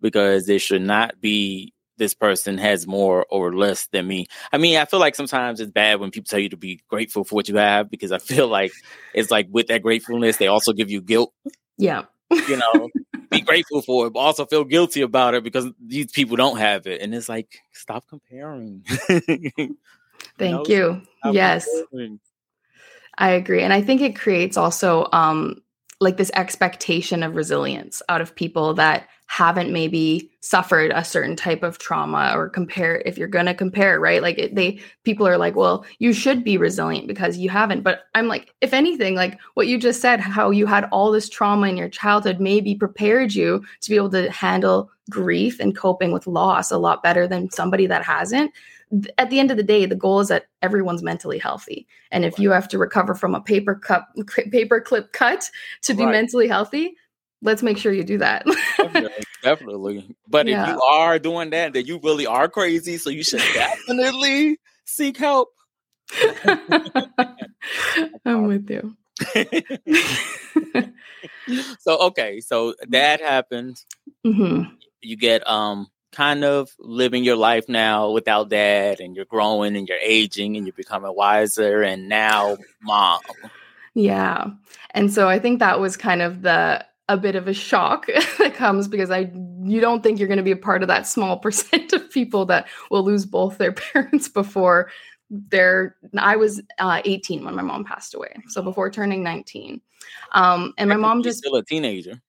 [0.00, 4.26] because there should not be this person has more or less than me.
[4.52, 7.24] I mean, I feel like sometimes it's bad when people tell you to be grateful
[7.24, 8.72] for what you have because I feel like
[9.14, 11.32] it's like with that gratefulness, they also give you guilt.
[11.78, 12.04] Yeah.
[12.30, 12.88] You know,
[13.30, 16.86] be grateful for it, but also feel guilty about it because these people don't have
[16.86, 17.00] it.
[17.00, 18.84] And it's like, stop comparing.
[20.38, 21.02] Thank you.
[21.30, 21.68] Yes.
[23.16, 23.62] I agree.
[23.62, 25.62] And I think it creates also um
[26.00, 31.62] like this expectation of resilience out of people that haven't maybe suffered a certain type
[31.62, 35.38] of trauma or compare if you're going to compare right like it, they people are
[35.38, 39.38] like well you should be resilient because you haven't but i'm like if anything like
[39.54, 43.34] what you just said how you had all this trauma in your childhood maybe prepared
[43.34, 47.50] you to be able to handle grief and coping with loss a lot better than
[47.50, 48.52] somebody that hasn't
[49.18, 51.86] at the end of the day, the goal is that everyone's mentally healthy.
[52.10, 54.08] And if you have to recover from a paper cup,
[54.50, 55.50] paper clip cut
[55.82, 56.12] to be right.
[56.12, 56.96] mentally healthy,
[57.42, 58.44] let's make sure you do that.
[58.76, 60.16] definitely, definitely.
[60.28, 60.62] But yeah.
[60.62, 62.96] if you are doing that, then you really are crazy.
[62.98, 65.50] So you should definitely seek help.
[68.24, 68.96] I'm with you.
[71.78, 73.82] so okay, so that happened.
[74.26, 74.74] Mm-hmm.
[75.02, 79.88] You get um kind of living your life now without dad and you're growing and
[79.88, 83.20] you're aging and you're becoming wiser and now mom.
[83.94, 84.46] Yeah.
[84.90, 88.06] And so i think that was kind of the a bit of a shock
[88.38, 89.30] that comes because i
[89.62, 92.46] you don't think you're going to be a part of that small percent of people
[92.46, 94.90] that will lose both their parents before
[95.30, 98.34] they're i was uh, 18 when my mom passed away.
[98.48, 99.80] So before turning 19
[100.32, 102.20] um and my mom just still a teenager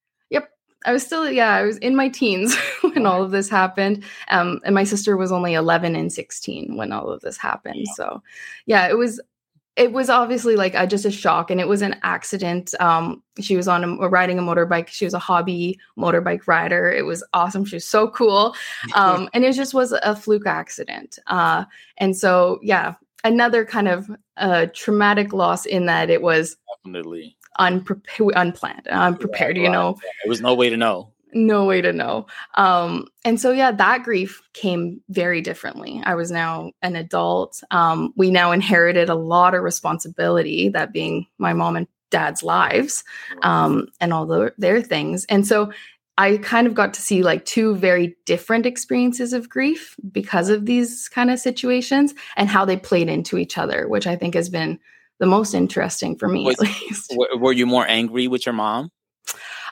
[0.86, 4.04] I was still, yeah, I was in my teens when all of this happened.
[4.30, 7.88] Um, and my sister was only 11 and 16 when all of this happened.
[7.95, 8.21] So,
[8.65, 9.19] yeah, it was,
[9.76, 12.74] it was obviously like a, just a shock and it was an accident.
[12.80, 14.88] Um, she was on a, riding a motorbike.
[14.88, 16.89] She was a hobby motorbike rider.
[16.89, 17.65] It was awesome.
[17.65, 18.56] She was so cool.
[18.93, 21.19] Um, and it just was a fluke accident.
[21.28, 21.65] Uh,
[21.98, 22.93] and so, yeah,
[23.26, 29.58] another kind of uh, traumatic loss in that it was definitely unprepared, unplanned, unprepared.
[29.58, 31.12] Yeah, you know, there was no way to know.
[31.34, 32.28] No way to know.
[32.54, 36.02] Um, and so yeah, that grief came very differently.
[36.06, 37.62] I was now an adult.
[37.72, 43.04] Um, we now inherited a lot of responsibility, that being my mom and dad's lives,
[43.41, 45.26] um, and all the, their things.
[45.26, 45.74] And so
[46.18, 50.65] I kind of got to see like two very different experiences of grief because of
[50.65, 54.48] these kind of situations and how they played into each other, which I think has
[54.48, 54.80] been
[55.19, 57.13] the most interesting for me Was, at least.
[57.38, 58.91] Were you more angry with your mom?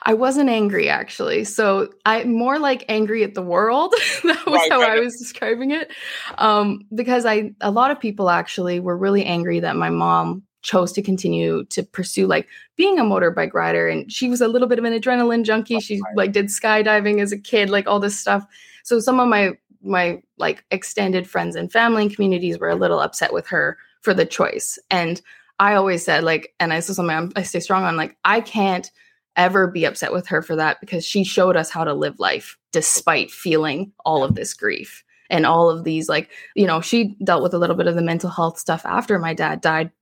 [0.04, 1.44] I wasn't angry actually.
[1.44, 3.94] So I more like angry at the world.
[4.24, 4.98] that was right, how right.
[4.98, 5.90] I was describing it.
[6.38, 10.92] Um, because I a lot of people actually were really angry that my mom chose
[10.92, 14.78] to continue to pursue like being a motorbike rider and she was a little bit
[14.78, 18.46] of an adrenaline junkie she like did skydiving as a kid like all this stuff
[18.82, 19.52] so some of my
[19.82, 24.14] my like extended friends and family and communities were a little upset with her for
[24.14, 24.78] the choice.
[24.90, 25.20] And
[25.60, 28.90] i always said like and this is something i stay strong on like i can't
[29.36, 32.58] ever be upset with her for that because she showed us how to live life
[32.72, 37.40] despite feeling all of this grief and all of these like you know she dealt
[37.40, 39.92] with a little bit of the mental health stuff after my dad died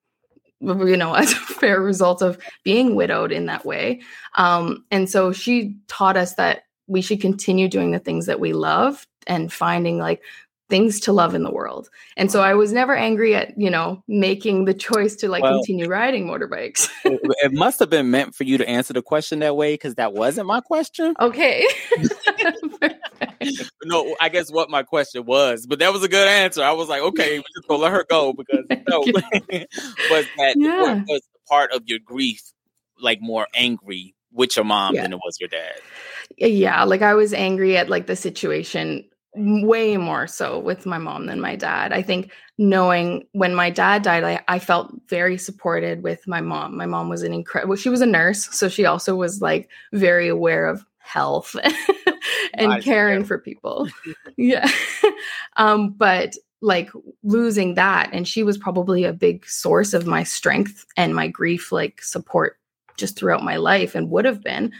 [0.62, 4.00] you know as a fair result of being widowed in that way.
[4.36, 8.52] Um, and so she taught us that we should continue doing the things that we
[8.52, 10.22] love and finding like
[10.72, 11.90] things to love in the world.
[12.16, 15.58] And so I was never angry at, you know, making the choice to like well,
[15.58, 16.88] continue riding motorbikes.
[17.04, 20.14] it must have been meant for you to answer the question that way because that
[20.14, 21.14] wasn't my question.
[21.20, 21.68] Okay.
[23.84, 26.62] no, I guess what my question was, but that was a good answer.
[26.62, 31.04] I was like, okay, we're just gonna let her go because no, was that yeah.
[31.06, 32.40] was part of your grief
[32.98, 35.02] like more angry with your mom yeah.
[35.02, 35.74] than it was your dad?
[36.38, 39.04] Yeah, like I was angry at like the situation
[39.34, 41.92] way more so with my mom than my dad.
[41.92, 46.76] I think knowing when my dad died, I, I felt very supported with my mom.
[46.76, 48.48] My mom was an incredible, well, she was a nurse.
[48.54, 51.56] So she also was like very aware of health
[52.54, 52.84] and nice.
[52.84, 53.88] caring for people.
[54.36, 54.70] yeah.
[55.56, 56.90] um, but like
[57.24, 61.72] losing that, and she was probably a big source of my strength and my grief,
[61.72, 62.58] like support
[62.96, 64.72] just throughout my life and would have been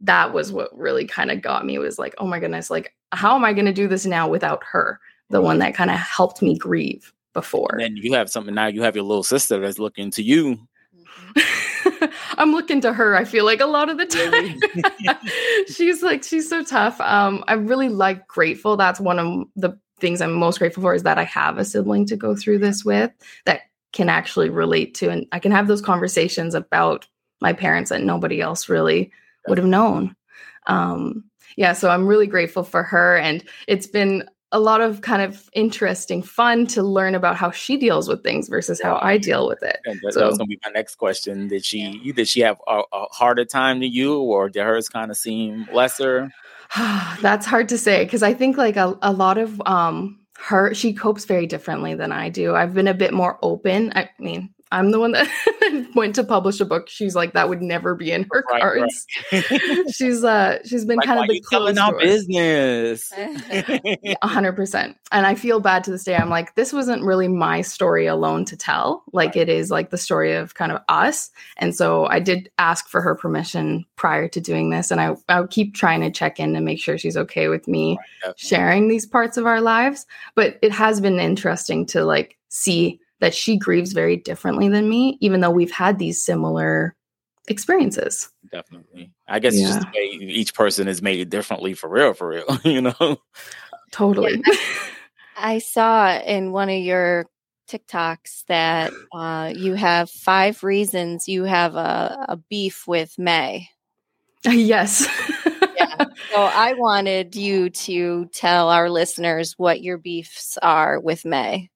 [0.00, 3.34] that was what really kind of got me was like oh my goodness like how
[3.34, 5.00] am i going to do this now without her?
[5.30, 7.78] The one that kind of helped me grieve before.
[7.80, 10.58] And you have something now you have your little sister that's looking to you.
[12.38, 15.18] I'm looking to her i feel like a lot of the time.
[15.68, 17.00] She's like she's so tough.
[17.00, 18.76] Um i'm really like grateful.
[18.76, 22.06] That's one of the things i'm most grateful for is that i have a sibling
[22.06, 23.10] to go through this with
[23.44, 23.60] that
[23.92, 27.06] can actually relate to and i can have those conversations about
[27.40, 29.10] my parents that nobody else really
[29.48, 30.14] would have known.
[30.66, 31.24] Um,
[31.56, 33.16] yeah, so I'm really grateful for her.
[33.16, 37.76] And it's been a lot of kind of interesting fun to learn about how she
[37.76, 39.78] deals with things versus how I deal with it.
[39.84, 41.48] And that, so, that was gonna be my next question.
[41.48, 45.10] Did she did she have a, a, harder time than you or did hers kind
[45.10, 46.32] of seem lesser?
[46.76, 50.94] That's hard to say because I think like a, a lot of um her she
[50.94, 52.56] copes very differently than I do.
[52.56, 53.92] I've been a bit more open.
[53.94, 55.28] I mean, I'm the one that
[55.94, 56.88] went to publish a book.
[56.88, 59.06] She's like, that would never be in her right, cards.
[59.32, 59.90] Right.
[59.90, 63.12] she's uh she's been like, kind of the telling our business.
[64.22, 64.96] hundred percent.
[65.10, 66.14] And I feel bad to this day.
[66.14, 69.02] I'm like, this wasn't really my story alone to tell.
[69.12, 69.38] Like right.
[69.38, 71.30] it is like the story of kind of us.
[71.56, 74.90] And so I did ask for her permission prior to doing this.
[74.92, 77.66] And I I would keep trying to check in to make sure she's okay with
[77.66, 77.98] me
[78.36, 80.06] sharing these parts of our lives.
[80.36, 85.18] But it has been interesting to like see that she grieves very differently than me,
[85.20, 86.96] even though we've had these similar
[87.48, 88.30] experiences.
[88.50, 89.12] Definitely.
[89.28, 89.66] I guess yeah.
[89.66, 93.18] just the way each person is made differently for real, for real, you know?
[93.92, 94.42] Totally.
[94.46, 94.54] Yeah,
[95.36, 97.26] I, I, saw in one of your
[97.68, 103.68] TikToks that uh, you have five reasons you have a, a beef with May.
[104.48, 105.06] Yes.
[105.76, 106.04] yeah.
[106.32, 111.68] So I wanted you to tell our listeners what your beefs are with May.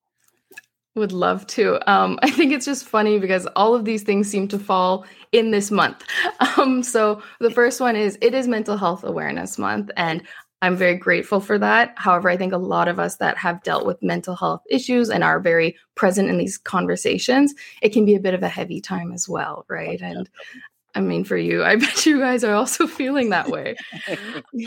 [0.96, 1.90] Would love to.
[1.90, 5.50] Um, I think it's just funny because all of these things seem to fall in
[5.50, 6.04] this month.
[6.57, 10.22] Um, so the first one is it is Mental Health Awareness Month, and
[10.62, 11.92] I'm very grateful for that.
[11.96, 15.24] However, I think a lot of us that have dealt with mental health issues and
[15.24, 19.12] are very present in these conversations, it can be a bit of a heavy time
[19.12, 20.00] as well, right?
[20.00, 20.30] And
[20.94, 23.76] I mean, for you, I bet you guys are also feeling that way.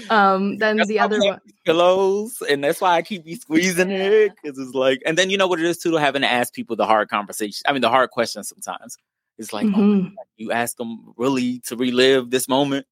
[0.09, 4.33] Um, then that's the other one, pillows, and that's why I keep me squeezing it
[4.35, 6.75] because it's like, and then you know what it is too, having to ask people
[6.75, 7.63] the hard conversation.
[7.65, 8.97] I mean, the hard questions sometimes.
[9.37, 10.07] It's like, oh mm-hmm.
[10.19, 12.85] oh, you ask them really to relive this moment.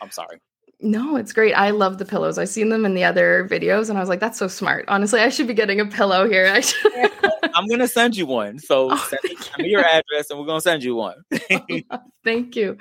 [0.00, 0.40] I'm sorry.
[0.80, 1.54] No, it's great.
[1.54, 2.36] I love the pillows.
[2.36, 4.84] I've seen them in the other videos and I was like, that's so smart.
[4.88, 6.46] Honestly, I should be getting a pillow here.
[6.52, 7.12] I should.
[7.54, 8.58] I'm going to send you one.
[8.58, 9.20] So oh, send
[9.58, 11.22] me your address and we're going to send you one.
[12.24, 12.76] thank you.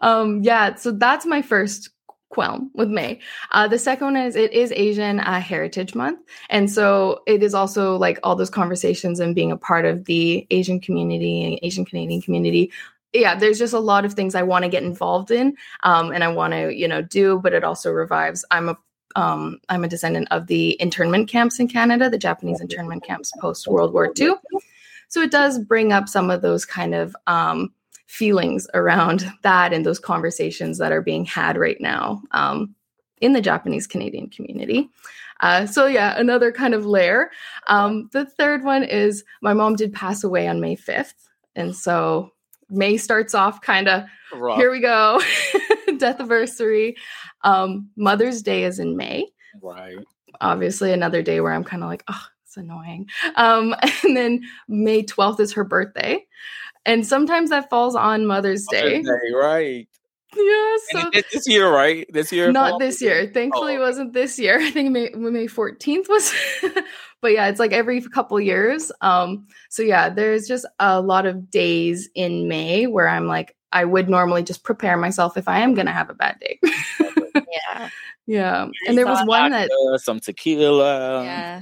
[0.00, 1.90] Um, yeah, so that's my first
[2.30, 3.20] qualm with May.
[3.52, 6.20] Uh, the second one is it is Asian uh, Heritage Month.
[6.50, 10.46] And so it is also like all those conversations and being a part of the
[10.50, 12.72] Asian community, and Asian Canadian community
[13.18, 16.22] yeah, there's just a lot of things I want to get involved in, um, and
[16.24, 17.38] I want to, you know, do.
[17.42, 18.44] But it also revives.
[18.50, 18.78] I'm a
[19.16, 23.66] um, I'm a descendant of the internment camps in Canada, the Japanese internment camps post
[23.66, 24.34] World War II.
[25.08, 27.72] So it does bring up some of those kind of um,
[28.06, 32.74] feelings around that and those conversations that are being had right now um,
[33.20, 34.90] in the Japanese Canadian community.
[35.40, 37.30] Uh, so yeah, another kind of layer.
[37.68, 41.14] Um, the third one is my mom did pass away on May 5th.
[41.54, 42.32] And so
[42.68, 44.04] May starts off kind of
[44.56, 45.20] here we go.
[45.98, 46.96] Death anniversary.
[47.42, 49.26] Um, Mother's Day is in May.
[49.62, 49.96] Right.
[50.40, 53.08] Obviously, another day where I'm kind of like, oh, it's annoying.
[53.36, 53.74] Um,
[54.04, 56.24] and then May 12th is her birthday.
[56.84, 59.00] And sometimes that falls on Mother's Day.
[59.00, 59.88] Mother's Day, right.
[60.36, 62.06] Yeah, so this year, right?
[62.12, 62.78] This year, not fall?
[62.78, 63.30] this year.
[63.32, 64.58] Thankfully, it wasn't this year.
[64.60, 66.34] I think May, May 14th was.
[67.20, 68.92] But yeah, it's like every couple years.
[69.00, 73.84] Um, so yeah, there's just a lot of days in May where I'm like, I
[73.84, 76.60] would normally just prepare myself if I am gonna have a bad day.
[77.36, 77.88] Yeah.
[78.26, 81.24] yeah, and there was saw one that Vodka, some tequila.
[81.24, 81.60] yeah.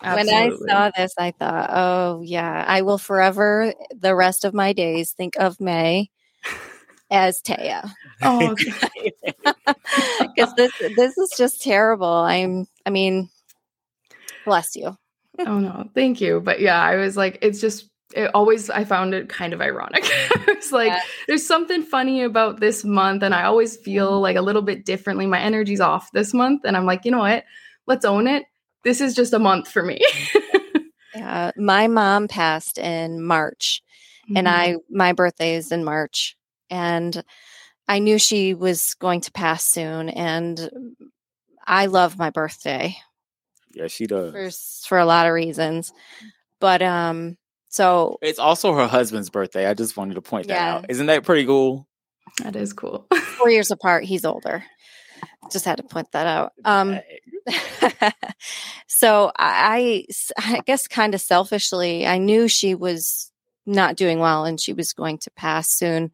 [0.00, 0.28] When.
[0.28, 5.12] I saw this, I thought, oh, yeah, I will forever, the rest of my days,
[5.12, 6.10] think of May
[7.10, 7.88] as Taya.
[8.22, 9.12] oh, okay.
[10.34, 12.08] Because this, this is just terrible.
[12.08, 13.30] I'm, I mean,
[14.44, 14.96] bless you.
[15.38, 16.40] oh no, thank you.
[16.40, 20.02] But yeah, I was like, it's just it always I found it kind of ironic.
[20.04, 21.00] it's like Yeah.
[21.28, 25.26] there's something funny about this month, and I always feel like a little bit differently.
[25.26, 27.44] My energy's off this month, and I'm like, you know what?
[27.86, 28.44] Let's own it.
[28.84, 30.00] This is just a month for me.
[31.14, 31.50] Yeah.
[31.58, 33.82] My mom passed in March.
[34.34, 34.48] and Mm-hmm.
[34.48, 36.36] I my birthday is in March
[36.70, 37.22] and
[37.86, 40.70] I knew she was going to pass soon and
[41.66, 42.96] I love my birthday
[43.74, 44.32] Yeah, she does.
[44.32, 45.92] for for a lot of reasons.
[46.60, 47.36] But um
[47.68, 49.66] so It's also her husband's birthday.
[49.66, 50.74] I just wanted to point that Yeah.
[50.76, 50.86] out.
[50.90, 51.86] Isn't that pretty cool?
[52.42, 53.06] that is cool.
[53.38, 54.64] 4 years apart, he's older.
[55.50, 56.52] Just had to point that out.
[56.64, 57.00] Um
[58.86, 60.06] so I,
[60.38, 63.30] I guess kind of selfishly, I knew she was
[63.66, 66.10] not doing well and she was going to pass soon.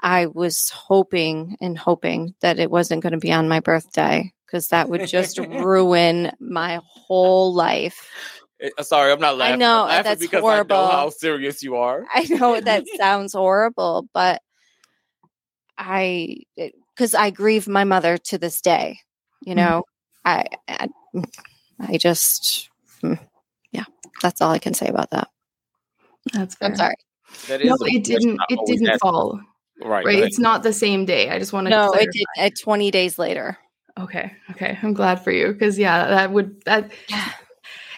[0.00, 4.68] I was hoping and hoping that it wasn't going to be on my birthday because
[4.68, 8.08] that would just ruin my whole life.
[8.60, 9.58] Eh, sorry, I'm not laughing.
[9.60, 10.76] know, I'm laughing that's because I horrible.
[10.76, 12.04] know how serious you are.
[12.12, 14.42] I know that sounds horrible, but
[15.78, 18.98] I, because I grieve my mother to this day,
[19.40, 19.56] you Mhm.
[19.56, 19.84] know,
[20.24, 20.88] I, I,
[21.80, 22.68] I just,
[23.02, 23.18] mm,
[23.72, 23.84] yeah,
[24.20, 25.28] that's all I can say about that.
[26.32, 26.68] That's fair.
[26.68, 26.96] I'm sorry.
[27.48, 28.40] That is No, it didn't.
[28.50, 29.40] It didn't fall.
[29.82, 30.04] Right.
[30.04, 30.18] Right.
[30.18, 31.30] go It's not the same day.
[31.30, 33.56] I just wanted No, to it did uh, 20 days later.
[34.00, 34.32] Okay.
[34.52, 34.78] Okay.
[34.82, 37.32] I'm glad for you because yeah, that would that yeah.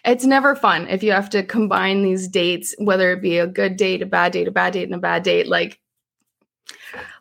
[0.05, 3.77] it's never fun if you have to combine these dates, whether it be a good
[3.77, 5.47] date, a bad date, a bad date, and a bad date.
[5.49, 5.79] Like,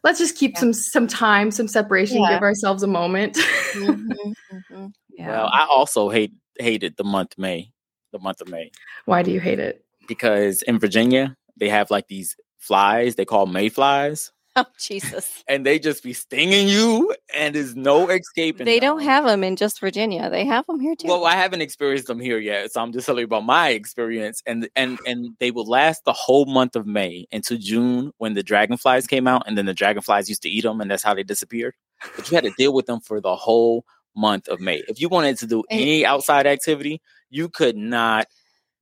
[0.03, 0.59] let's just keep Yeah.
[0.61, 2.35] some some time, some separation, Yeah.
[2.35, 3.37] give ourselves a moment.
[3.73, 4.93] Mhm, mhm.
[5.09, 5.27] yeah.
[5.27, 7.71] Well, I also hate hated the month May,
[8.11, 8.71] the month of May,
[9.05, 9.83] Why do you hate it?
[10.07, 15.45] because in Virginia they have like these flies they call mayflies, Oh, Jesus.
[15.47, 18.65] and they just be stinging you, and there's no escaping.
[18.65, 20.29] They don't have them in just Virginia.
[20.29, 21.07] They have them here too.
[21.07, 24.43] Well, I haven't experienced them here yet, so I'm just telling you about my experience.
[24.45, 28.43] And and and they will last the whole month of May into June when the
[28.43, 31.23] dragonflies came out, and then the dragonflies used to eat them, and that's how they
[31.23, 31.73] disappeared.
[32.17, 33.85] But you had to deal with them for the whole
[34.17, 34.83] month of May.
[34.89, 38.27] If you wanted to do any outside activity, you could not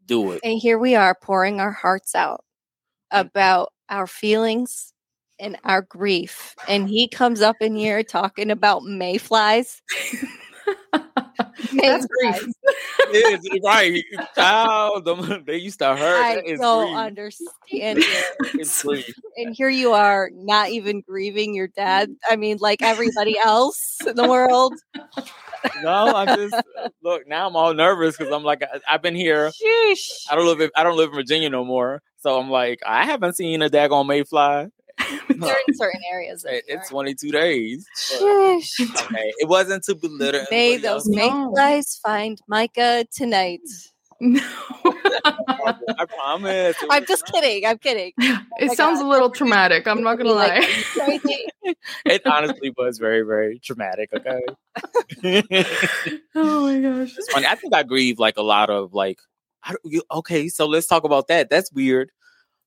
[0.08, 0.42] do it.
[0.44, 2.44] and here we are pouring our hearts out
[3.14, 3.20] mm.
[3.20, 4.94] about our feelings
[5.40, 6.56] and our grief.
[6.68, 9.82] And he comes up in here talking about mayflies.
[11.74, 12.48] That's grief.
[13.12, 14.04] It is, right,
[14.36, 16.24] child, them, they used to hurt.
[16.24, 16.98] I That is don't grief.
[16.98, 18.26] understand it.
[18.56, 19.14] It's grief.
[19.38, 22.16] And here you are, not even grieving your dad.
[22.30, 24.74] I mean, like everybody else in the world.
[25.82, 27.48] No, I'm just uh, look now.
[27.48, 29.50] I'm all nervous because I'm like I, I've been here.
[29.50, 30.26] Sheesh.
[30.30, 30.62] I don't live.
[30.62, 32.02] In, I don't live in Virginia no more.
[32.18, 34.68] So I'm like, I haven't seen a daggone mayfly.
[35.30, 36.46] They're in certain areas.
[36.46, 37.86] It- It's 22 days.
[38.20, 40.46] But, okay, it wasn't to belittle.
[40.52, 41.08] May those else.
[41.08, 41.50] No.
[41.52, 43.62] mayflies find Micah tonight.
[44.22, 44.42] No.
[45.24, 46.76] I promise.
[46.90, 47.42] I'm just not.
[47.42, 47.66] kidding.
[47.66, 48.12] I'm kidding.
[48.18, 49.06] it sounds God.
[49.06, 49.88] a little traumatic.
[49.88, 50.58] I'm not gonna lie.
[50.58, 51.46] are you crazy?
[52.06, 54.10] It honestly was very, very traumatic.
[54.14, 54.42] Okay.
[56.36, 57.16] oh my gosh.
[57.18, 57.46] It's funny.
[57.48, 59.20] I think I grieve like a lot of like.
[59.64, 61.50] I don't, you, okay, so let's talk about that.
[61.50, 62.12] That's weird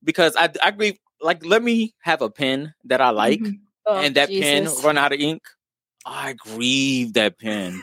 [0.03, 3.41] because I I grieve like let me have a pen that I like.
[3.41, 3.61] Mhm.
[3.87, 4.75] Oh, and that Jesus.
[4.79, 5.43] pen run out of ink,
[6.07, 7.83] I grieve that pen.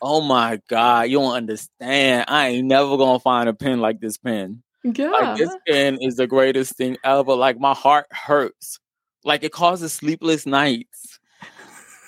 [0.00, 2.26] Oh my god, you don't understand.
[2.28, 4.62] I ain't never gonna find a pen like this pen.
[4.84, 5.08] Yeah.
[5.10, 7.34] Like this pen is the greatest thing ever.
[7.34, 8.78] Like my heart hurts.
[9.24, 11.18] Like it causes sleepless nights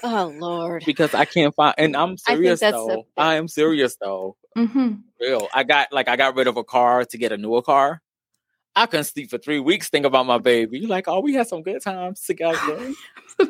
[0.03, 0.85] Oh Lord.
[0.87, 1.75] because I can't find.
[1.79, 3.07] And I'm I serious that's though.
[3.17, 4.37] I am serious though.
[4.57, 5.49] hmm Real.
[5.53, 8.01] I got like I got rid of a car to get a newer car.
[8.79, 10.79] I couldn't sleep for three weeks thinking about my baby.
[10.79, 12.93] You're Like, oh, we had some good times together.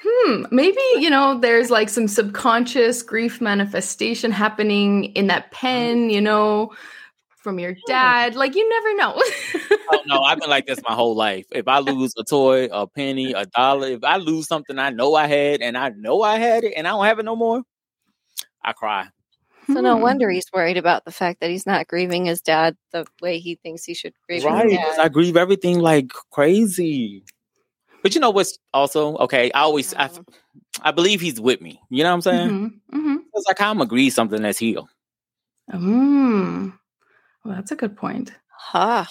[0.00, 0.44] hmm.
[0.52, 6.72] Maybe, you know, there's like some subconscious grief manifestation happening in that pen, you know,
[7.44, 8.36] from your dad.
[8.36, 9.22] Like you never know.
[9.92, 11.46] oh no, I've been like this my whole life.
[11.50, 15.16] If I lose a toy, a penny, a dollar, if I lose something I know
[15.16, 17.62] I had and I know I had it and I don't have it no more,
[18.62, 19.08] I cry.
[19.72, 20.02] So no Hmm.
[20.02, 23.56] wonder he's worried about the fact that he's not grieving his dad the way he
[23.56, 24.68] thinks he should grieve Right.
[24.70, 25.04] his 'cause dad.
[25.06, 27.24] I grieve everything like crazy.
[28.02, 29.50] But you know what's also okay?
[29.52, 30.26] I always I, Mhm.
[30.82, 31.80] I believe he's with me.
[31.90, 32.50] You know what I'm saying?
[32.50, 33.18] Mhm, mhm.
[33.34, 34.90] It's like I'm agree something that's healed.
[35.72, 36.78] Mm.
[37.44, 38.32] Well, that's a good point.
[38.50, 39.04] Huh.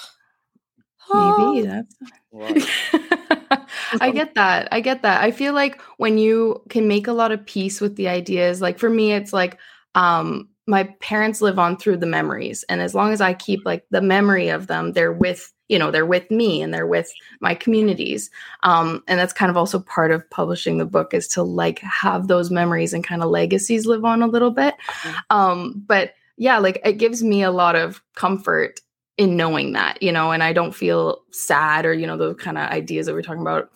[1.13, 1.95] Maybe that's.
[2.31, 2.57] Right.
[4.01, 4.69] I get that.
[4.71, 5.21] I get that.
[5.23, 8.79] I feel like when you can make a lot of peace with the ideas, like
[8.79, 9.59] for me, it's like
[9.95, 12.63] um my parents live on through the memories.
[12.69, 15.91] And as long as I keep like the memory of them, they're with, you know,
[15.91, 18.29] they're with me and they're with my communities.
[18.63, 22.27] Um, and that's kind of also part of publishing the book is to like have
[22.27, 24.75] those memories and kind of legacies live on a little bit.
[24.87, 25.15] Mhm.
[25.29, 28.79] Um, but yeah, like it gives me a lot of comfort
[29.17, 32.57] in knowing that, you know, and I don't feel sad or, you know, those kind
[32.57, 33.69] of ideas that we're talking about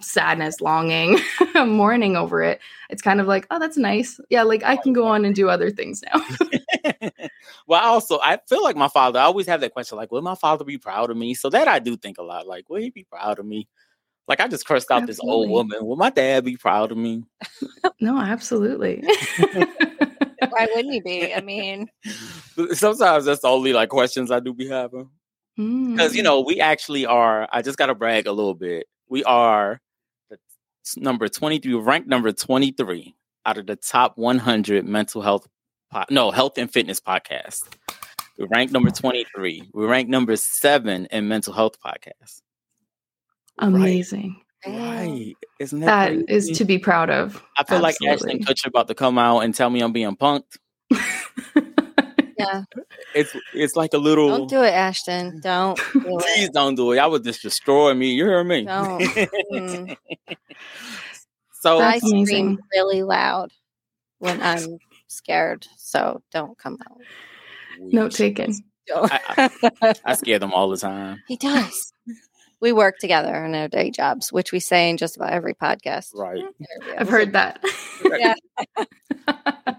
[0.00, 1.18] sadness, longing,
[1.54, 2.60] mourning over it.
[2.90, 4.20] It's kind of like, oh, that's nice.
[4.30, 6.20] Yeah, like I can go on and do other things now.
[7.66, 9.18] well, I also I feel like my father.
[9.18, 11.34] I always have that question, like, will my father be proud of me?
[11.34, 12.46] So that I do think a lot.
[12.46, 13.68] Like, will he be proud of me?
[14.26, 15.86] Like I just cursed out this old woman.
[15.86, 17.24] Will my dad be proud of me?
[18.00, 19.02] no, absolutely.
[20.50, 21.32] Why wouldn't he be?
[21.34, 21.88] I mean,
[22.72, 25.08] Sometimes that's the only like questions I do be having.
[25.56, 26.24] Because you Mm.
[26.24, 27.48] know, we actually are.
[27.50, 28.86] I just gotta brag a little bit.
[29.08, 29.80] We are
[30.30, 30.38] the
[30.96, 33.14] number twenty-three, ranked number twenty-three
[33.46, 35.46] out of the top one hundred mental health,
[35.90, 37.62] po- no health and fitness podcasts.
[38.38, 39.70] We ranked number twenty-three.
[39.72, 42.42] We ranked number seven in mental health podcasts.
[43.58, 44.40] amazing.
[44.66, 45.34] Right?
[45.60, 47.42] Isn't that That is to be proud of.
[47.56, 48.40] I feel like Absolutely.
[48.40, 50.56] Ashton Kutcher about to come out and tell me I'm being punked.
[52.38, 52.62] yeah.
[53.14, 54.28] It's it's like a little.
[54.28, 55.40] Don't do it, Ashton.
[55.40, 56.52] Don't do Please it.
[56.52, 56.98] don't do it.
[56.98, 58.12] I would just destroy me.
[58.12, 58.64] You hear me?
[58.64, 59.00] Don't.
[59.52, 59.96] Mm.
[61.60, 62.58] so I scream amazing.
[62.74, 63.52] really loud
[64.18, 64.78] when I'm
[65.08, 66.98] scared, so don't come out.
[67.80, 68.54] Note taken.
[68.86, 69.10] Don't.
[69.12, 69.50] I-
[70.04, 71.22] I scare them all the time.
[71.28, 71.92] he does.
[72.60, 76.10] We work together in our day jobs, which we say in just about every podcast.
[76.14, 76.38] Right.
[76.38, 76.94] interview.
[76.98, 77.62] I've heard that.
[78.04, 78.34] Yeah.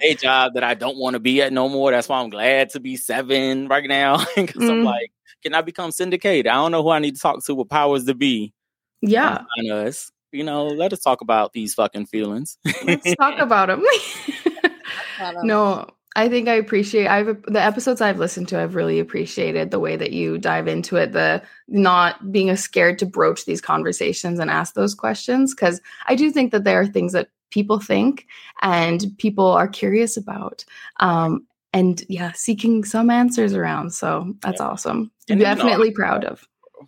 [0.01, 1.91] A job that I don't want to be at no more.
[1.91, 4.23] That's why I'm glad to be seven right now.
[4.35, 4.85] Because I'm Mm.
[4.85, 5.11] like,
[5.43, 6.47] can I become syndicated?
[6.47, 8.53] I don't know who I need to talk to with powers to be
[9.01, 9.43] yeah.
[9.57, 10.11] on us.
[10.31, 12.57] You know, let us talk about these fucking feelings.
[12.85, 13.83] Let's talk about them.
[15.43, 19.79] No, I think I appreciate I've the episodes I've listened to, I've really appreciated the
[19.79, 24.49] way that you dive into it, the not being scared to broach these conversations and
[24.49, 25.53] ask those questions.
[25.53, 28.25] Cause I do think that there are things that people think
[28.61, 30.65] and people are curious about.
[30.99, 33.91] Um, and yeah, seeking some answers around.
[33.93, 35.11] So that's awesome.
[35.29, 36.47] And, you know, Definitely proud of.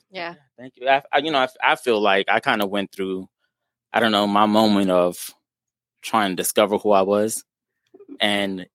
[0.09, 0.35] Yeah.
[0.57, 0.89] Thank you.
[0.89, 3.29] I, I you know, I, I feel like I kind of went through,
[3.93, 5.29] I don't know, my moment of
[6.01, 7.43] trying to discover who I was,
[8.19, 8.65] and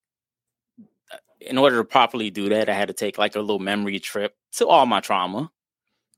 [1.47, 4.34] in order to properly do that, I had to take like a little memory trip
[4.55, 5.51] to all my trauma.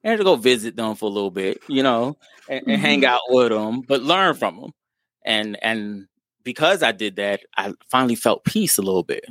[0.05, 2.17] I had to go visit them for a little bit, you know,
[2.49, 3.07] and, and hang Mhm.
[3.07, 4.73] out with them, but learn from them.
[5.25, 6.07] And and
[6.45, 9.25] because I did that, I finally felt peace a little bit.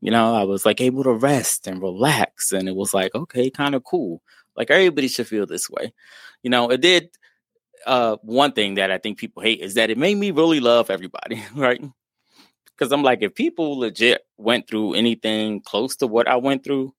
[0.00, 3.50] You know, I was like able to rest and relax, and it was like okay,
[3.50, 4.22] kind of cool.
[4.56, 5.92] Like everybody should feel this way.
[6.42, 7.10] You know, it did.
[7.86, 10.90] Uh, one thing that I think people hate is that it made me really love
[10.90, 11.82] everybody, right?
[12.76, 16.94] Because I'm like, if people legit went through anything close to what I went through,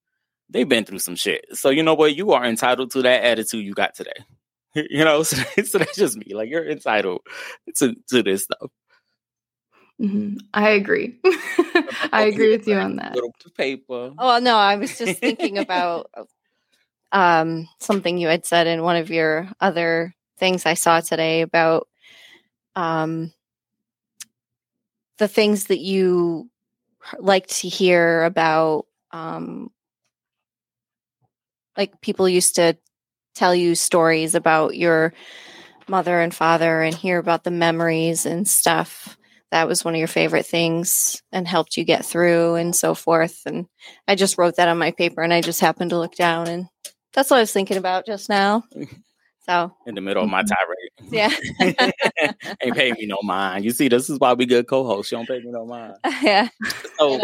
[0.49, 1.45] they've been through some shit.
[1.53, 2.15] So you know what?
[2.15, 4.11] You are entitled to that attitude you got today.
[4.75, 6.33] You know, so, so that's just me.
[6.33, 7.21] Like you're entitled
[7.75, 8.71] to to this stuff.
[10.01, 10.39] Mhm.
[10.51, 11.19] I agree.
[12.11, 13.13] I agree with you on that.
[13.13, 14.13] Little paper.
[14.17, 16.09] Oh well, no, I was just thinking about
[17.11, 21.87] um, something you had said in one of your other things I saw today about
[22.75, 23.31] um,
[25.23, 26.49] the things that you
[27.17, 28.87] like to hear about.
[29.11, 29.69] Um,
[31.77, 32.77] like people used to
[33.33, 35.13] tell you stories about your
[35.87, 39.17] mother and father and hear about the memories and stuff
[39.51, 43.41] that was one of your favorite things and helped you get through and so forth
[43.45, 43.65] and
[44.07, 46.67] i just wrote that on my paper and i just happened to look down and
[47.13, 48.63] that's what i was thinking about just now
[49.45, 50.43] so in the middle of my
[51.11, 51.11] tirade.
[51.11, 51.31] yeah
[52.63, 53.65] Ain't pay me no mind.
[53.65, 55.11] You see, this is why we good co-hosts.
[55.11, 55.95] You don't pay me no mind.
[56.21, 56.49] yeah
[56.99, 57.23] So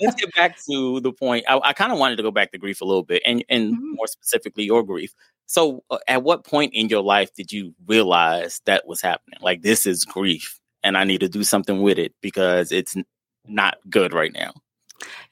[0.00, 1.44] let's get back to the point.
[1.48, 3.74] I, I kind of wanted to go back to grief a little bit, and and
[3.74, 3.96] Mhm.
[3.96, 5.12] more specifically, your grief.
[5.46, 9.38] So, uh, at what point in your life did you realize that was happening?
[9.40, 12.96] Like, this is grief, and I need to do something with it because it's
[13.46, 14.52] not good right now.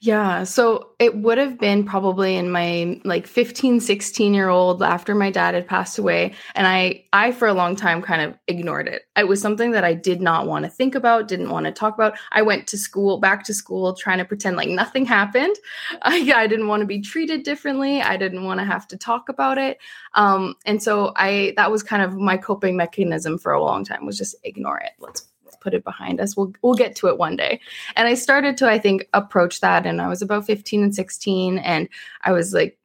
[0.00, 0.44] Yeah.
[0.44, 5.30] So it would have been probably in my like 15, 16 year old after my
[5.30, 6.34] dad had passed away.
[6.54, 9.02] And I, I for a long time kind of ignored it.
[9.16, 11.94] It was something that I did not want to think about, didn't want to talk
[11.94, 12.18] about.
[12.32, 15.56] I went to school, back to school, trying to pretend like nothing happened.
[16.02, 18.02] I, I didn't want to be treated differently.
[18.02, 19.78] I didn't want to have to talk about it.
[20.14, 24.04] Um, and so I, that was kind of my coping mechanism for a long time
[24.04, 24.92] was just ignore it.
[24.98, 25.28] Let's
[25.64, 26.36] put it behind us.
[26.36, 27.60] We'll we'll get to it one day.
[27.96, 31.58] And I started to I think approach that and I was about 15 and 16
[31.58, 31.88] and
[32.22, 32.78] I was like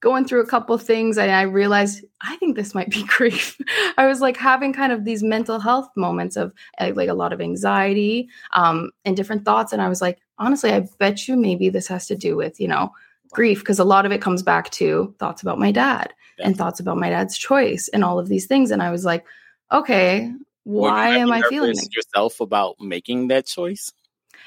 [0.00, 3.58] going through a couple things and I realized I think this might be grief.
[3.96, 7.32] I was like having kind of these mental health moments of uh, like a lot
[7.32, 9.72] of anxiety um, and different thoughts.
[9.72, 12.68] And I was like, honestly, I bet you maybe this has to do with, you
[12.68, 12.92] know,
[13.30, 16.46] grief because a lot of it comes back to thoughts about my dad yeah.
[16.46, 18.70] and thoughts about my dad's choice and all of these things.
[18.70, 19.24] And I was like,
[19.72, 20.30] okay,
[20.64, 23.92] why am I feeling like yourself about making that choice?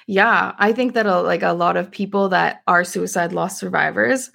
[0.07, 4.31] Yeah, I think that a, like a lot of people that are suicide loss survivors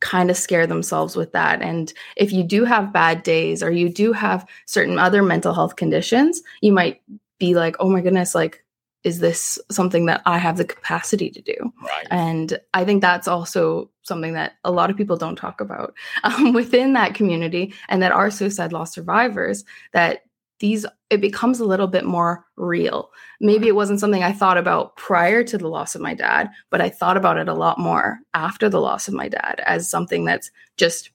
[0.00, 1.60] kind of scare themselves with that.
[1.60, 5.76] And if you do have bad days or you do have certain other mental health
[5.76, 7.02] conditions, you might
[7.38, 8.64] be like, "Oh my goodness, like
[9.04, 11.72] is this something that I have the capacity to do?
[11.82, 12.06] Right.
[12.10, 16.52] And I think that's also something that a lot of people don't talk about um,
[16.52, 20.24] within that community and that are suicide loss survivors that
[20.60, 23.10] these it becomes a little bit more real.
[23.40, 26.80] Maybe it wasn't something I thought about prior to the loss of my dad, but
[26.80, 30.24] I thought about it a lot more after the loss of my dad as something
[30.24, 31.10] that's just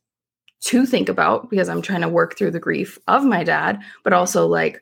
[0.62, 4.14] to think about because I'm trying to work through the grief of my dad, but
[4.14, 4.82] also like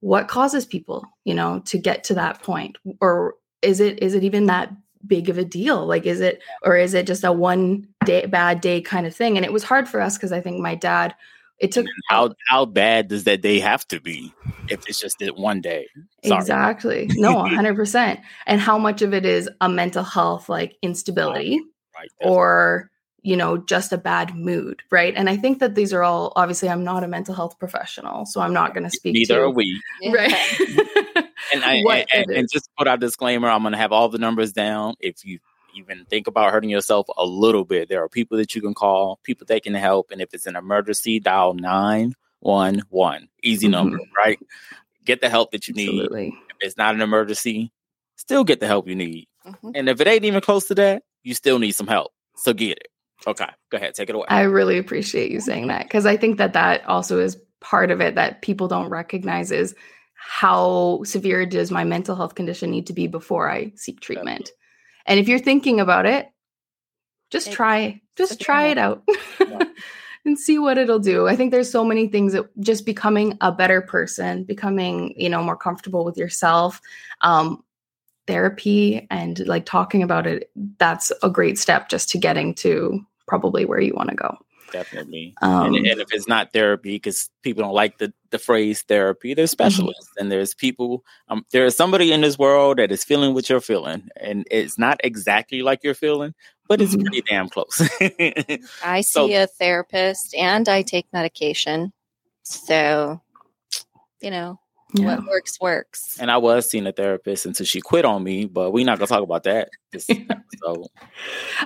[0.00, 4.24] what causes people, you know, to get to that point or is it is it
[4.24, 4.72] even that
[5.06, 5.86] big of a deal?
[5.86, 9.36] Like is it or is it just a one day bad day kind of thing?
[9.36, 11.14] And it was hard for us because I think my dad
[11.60, 14.32] it took how how bad does that day have to be
[14.68, 15.86] if it's just that one day?
[16.24, 16.40] Sorry.
[16.40, 17.10] exactly.
[17.14, 21.60] No 100% and how much of it is a mental health like instability
[21.94, 22.90] right, right, or
[23.22, 25.12] you know just a bad mood right?
[25.14, 28.40] And i think that these are all obviously i'm not a mental health professional so
[28.40, 29.80] i'm not going to speak neither to, are we.
[30.10, 30.32] Right?
[31.52, 34.52] And, I, and, and just put out disclaimer i'm going to have all the numbers
[34.52, 34.94] down.
[35.00, 35.40] If you
[35.74, 39.18] even think about hurting yourself a little bit, there are people that you can call,
[39.24, 40.10] people that can help.
[40.10, 43.28] And if it's an emergency, dial 911.
[43.42, 43.72] Easy mm-hmm.
[43.72, 44.38] number, right?
[45.04, 46.22] Get the help that you Absolutely.
[46.22, 46.34] need.
[46.50, 47.72] If it's not an emergency,
[48.16, 49.28] still get the help you need.
[49.46, 49.70] Mm-hmm.
[49.74, 52.12] And if it ain't even close to that, you still need some help.
[52.36, 52.88] So get it.
[53.26, 54.26] Okay, go ahead, take it away.
[54.28, 58.00] I really appreciate you saying that because I think that that also is part of
[58.00, 59.74] it that people don't recognize is
[60.14, 64.50] how severe does my mental health condition need to be before I seek treatment.
[65.10, 66.30] And if you're thinking about it,
[67.30, 69.02] just it, try, just try it out.
[70.24, 71.26] and see what it'll do.
[71.26, 75.42] I think there's so many things that just becoming a better person, becoming, you know,
[75.42, 76.80] more comfortable with yourself,
[77.22, 77.64] um,
[78.26, 83.64] therapy and like talking about it, that's a great step just to getting to probably
[83.64, 84.38] where you want to go
[84.72, 85.34] definitely.
[85.42, 89.34] Um, and, and, if it's not therapy, because people don't like the, the phrase therapy,
[89.34, 89.70] there's mm-hmm.
[89.70, 90.22] specialists mm-hmm.
[90.22, 91.04] and there's people.
[91.28, 94.78] Um, there is somebody in this world that is feeling what you're feeling, and it's
[94.78, 96.34] not exactly like you're feeling,
[96.68, 97.02] but it's mm-hmm.
[97.02, 97.80] pretty damn close.
[98.84, 101.92] I see so, a therapist and I take medication,
[102.42, 103.20] so
[104.20, 104.60] you know
[104.94, 105.16] yeah.
[105.16, 106.18] what works works.
[106.20, 109.06] And I was seeing a therapist until she quit on me, but we're not gonna
[109.06, 109.70] talk about that.
[109.98, 110.86] so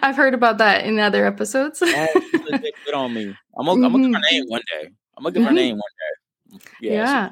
[0.02, 1.82] I've heard about that in other episodes.
[1.84, 3.34] yeah, quit on me.
[3.56, 3.84] I'm gonna, mm-hmm.
[3.84, 4.88] I'm gonna give her name one day.
[5.16, 5.48] I'm gonna give mm-hmm.
[5.48, 6.64] her name one day.
[6.80, 7.30] Yeah.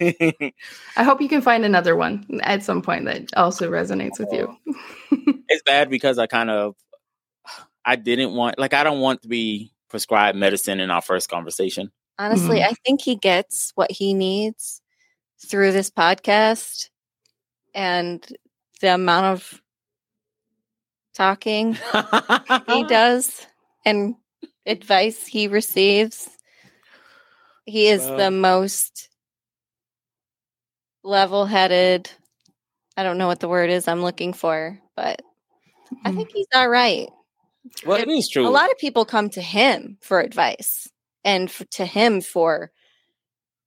[0.00, 0.50] yeah.
[0.96, 4.54] I hope you can find another one at some point that also resonates with you.
[5.48, 6.74] it's bad because I kind of
[7.84, 11.90] I didn't want like I don't want to be prescribed medicine in our first conversation.
[12.18, 12.70] Honestly, mm-hmm.
[12.70, 14.82] I think he gets what he needs
[15.46, 16.88] through this podcast
[17.74, 18.26] and
[18.80, 19.62] the amount of
[21.14, 21.76] talking
[22.68, 23.46] he does
[23.84, 24.14] and
[24.66, 26.28] advice he receives.
[27.64, 29.08] He is well, the most
[31.02, 32.10] level headed.
[32.96, 35.22] I don't know what the word is I'm looking for, but
[36.04, 36.16] I mm-hmm.
[36.16, 37.08] think he's all right.
[37.86, 38.46] Well, it, it is true.
[38.46, 40.88] A lot of people come to him for advice
[41.24, 42.70] and for, to him for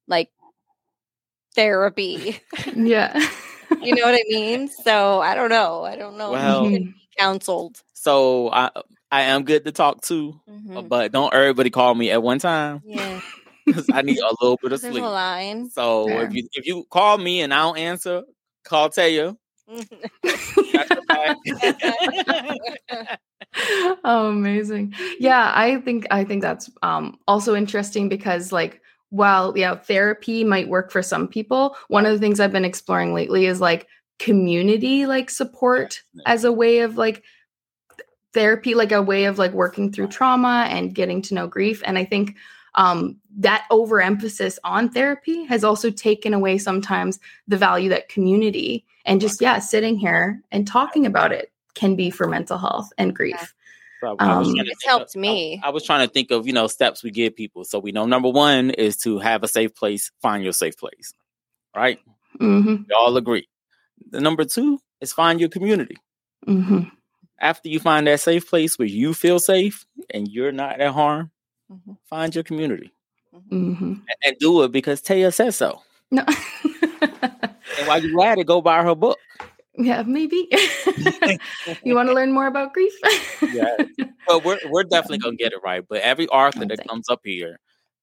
[0.07, 0.29] like
[1.55, 2.39] therapy.
[2.75, 3.13] Yeah.
[3.81, 4.69] you know what I mean?
[4.83, 5.83] So I don't know.
[5.83, 6.31] I don't know.
[6.31, 6.77] Well,
[7.17, 7.81] counseled.
[7.93, 8.69] So I
[9.11, 10.87] I am good to talk to, mm-hmm.
[10.87, 12.81] but don't everybody call me at one time.
[12.85, 13.21] Yeah.
[13.65, 15.05] Because I need a little bit of There's sleep.
[15.05, 15.69] A line.
[15.69, 16.23] So yeah.
[16.23, 18.23] if you if you call me and I don't answer,
[18.65, 19.37] call Taya.
[24.03, 28.81] oh amazing yeah i think i think that's um also interesting because like
[29.13, 33.13] while yeah therapy might work for some people one of the things i've been exploring
[33.13, 33.87] lately is like
[34.17, 37.23] community like support as a way of like
[38.33, 41.99] therapy like a way of like working through trauma and getting to know grief and
[41.99, 42.35] i think
[42.75, 49.21] um, that overemphasis on therapy has also taken away sometimes the value that community and
[49.21, 53.53] just yeah sitting here and talking about it can be for mental health and grief
[54.03, 55.61] um, it's helped of, me.
[55.63, 57.63] I, I, was trying to think of you know steps we give people.
[57.65, 60.11] So we know number one is to have a safe place.
[60.21, 61.13] Find your safe place,
[61.75, 61.99] right?
[62.39, 62.83] Mm-hmm.
[62.87, 63.47] We all agree.
[64.11, 65.97] The number two is find your community.
[66.47, 66.83] Mm-hmm.
[67.39, 71.31] After you find that safe place where you feel safe and you're not at harm,
[71.71, 71.93] mm-hmm.
[72.09, 72.93] find your community
[73.33, 73.83] mm-hmm.
[73.83, 75.81] and, and, do it because Taya says so.
[76.11, 76.23] No.
[77.01, 79.17] and while you're at it, go buy her book.
[79.75, 80.47] Yeah, maybe.
[81.83, 82.93] you want to learn more about grief?
[83.41, 83.77] yeah.
[84.25, 85.83] But we're we're definitely gonna get it right.
[85.85, 87.59] But every author that comes up here,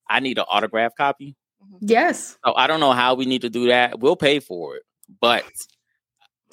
[0.06, 1.34] I need an autograph copy.
[1.64, 1.86] Mm-hmm.
[1.88, 2.36] Yes.
[2.44, 4.00] So I don't know how we need to do that.
[4.00, 4.82] We'll pay for it,
[5.18, 5.44] but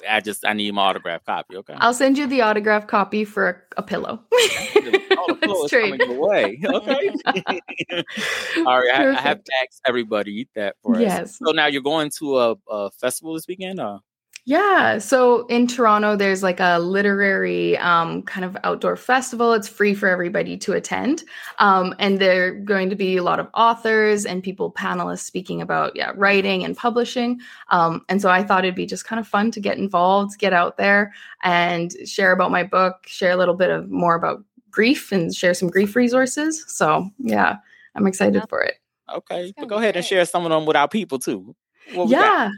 [0.08, 1.56] I just I need my autograph copy.
[1.56, 1.74] Okay.
[1.76, 4.22] I'll send you the autograph copy for a, a pillow.
[4.32, 6.60] oh, pillow is coming away.
[6.64, 7.10] Okay.
[8.58, 8.90] All right.
[8.90, 11.20] I, I, have to ask everybody that for yes.
[11.20, 11.38] us.
[11.44, 13.80] So now you're going to a, a festival this weekend.
[13.80, 14.00] Or?
[14.48, 14.96] Yeah.
[14.96, 19.52] So in Toronto, there's like a literary um, kind of outdoor festival.
[19.52, 21.24] It's free for everybody to attend.
[21.58, 25.60] Um, and there are going to be a lot of authors and people, panelists speaking
[25.60, 27.40] about yeah, writing and publishing.
[27.68, 30.54] Um, and so I thought it'd be just kind of fun to get involved, get
[30.54, 35.12] out there and share about my book, share a little bit of more about grief
[35.12, 36.64] and share some grief resources.
[36.68, 37.56] So yeah,
[37.94, 38.76] I'm excited for it.
[39.14, 39.52] Okay.
[39.58, 41.54] But go ahead and share some of them with our people too.
[42.06, 42.50] yeah.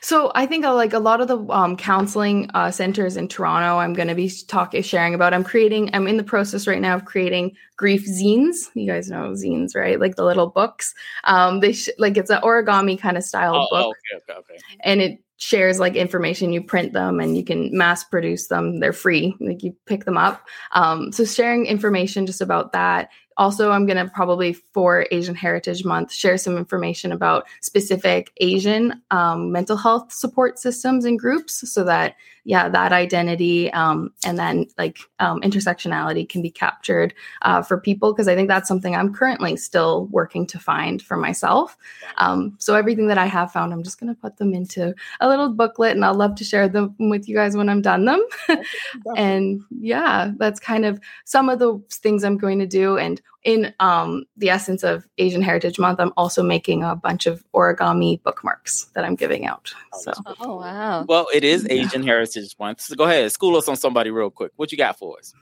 [0.00, 3.78] So I think uh, like a lot of the um, counseling uh, centers in Toronto,
[3.78, 5.34] I'm going to be talking, sharing about.
[5.34, 5.90] I'm creating.
[5.94, 8.68] I'm in the process right now of creating grief zines.
[8.74, 9.98] You guys know zines, right?
[9.98, 10.94] Like the little books.
[11.24, 14.60] Um, they sh- like it's an origami kind of style oh, book, okay, okay, okay.
[14.80, 16.52] and it shares like information.
[16.52, 18.80] You print them and you can mass produce them.
[18.80, 19.34] They're free.
[19.40, 20.46] Like you pick them up.
[20.72, 25.84] Um, so sharing information just about that also, I'm going to probably for Asian Heritage
[25.84, 31.84] Month share some information about specific Asian um, mental health support systems and groups so
[31.84, 37.78] that, yeah, that identity um, and then like um, intersectionality can be captured uh, for
[37.78, 41.76] people because I think that's something I'm currently still working to find for myself.
[42.16, 45.28] Um, so, everything that I have found, I'm just going to put them into a
[45.28, 48.24] little booklet and I'll love to share them with you guys when I'm done them.
[49.16, 52.98] and yeah, that's kind of some of the things I'm going to do.
[52.98, 57.42] And in um, the essence of Asian Heritage Month, I'm also making a bunch of
[57.54, 59.72] origami bookmarks that I'm giving out.
[60.00, 61.04] So, oh wow!
[61.08, 62.12] Well, it is Asian yeah.
[62.12, 62.82] Heritage Month.
[62.82, 64.52] So go ahead, school us on somebody real quick.
[64.56, 65.32] What you got for us?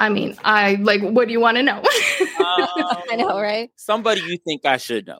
[0.00, 1.00] I mean, I like.
[1.02, 1.78] What do you want to know?
[1.78, 1.84] um,
[3.10, 3.70] I know, right?
[3.76, 5.18] Somebody you think I should know.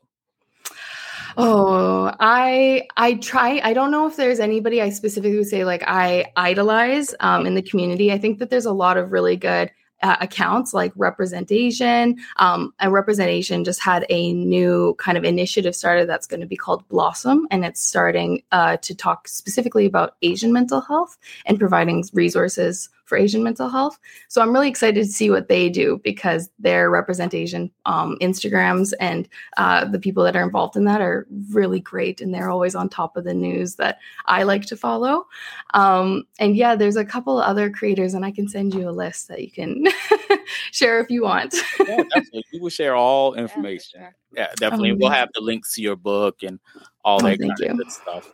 [1.39, 3.61] Oh, I I try.
[3.63, 7.55] I don't know if there's anybody I specifically would say like I idolize um, in
[7.55, 8.11] the community.
[8.11, 9.71] I think that there's a lot of really good
[10.03, 15.25] uh, accounts like Represent Asian um, and Represent Asian just had a new kind of
[15.25, 19.87] initiative started that's going to be called blossom and it's starting uh, to talk specifically
[19.87, 21.17] about asian mental health
[21.47, 23.99] and providing resources for Asian mental health.
[24.29, 28.93] So I'm really excited to see what they do because their Represent Asian, um, Instagrams,
[29.01, 32.75] and uh, the people that are involved in that are really great, and they're always
[32.75, 35.27] on top of the news that I like to follow.
[35.73, 39.29] Um, and yeah, there's a couple other creators, and I can send you a list
[39.29, 39.85] that you can
[40.73, 41.55] share if you want.
[41.81, 42.45] yeah, definitely.
[42.53, 44.01] We will share all information.
[44.01, 44.93] Yeah, yeah definitely.
[44.93, 46.59] we'll have the links to your book and
[47.05, 47.67] all oh, that kind you.
[47.71, 48.33] of good stuff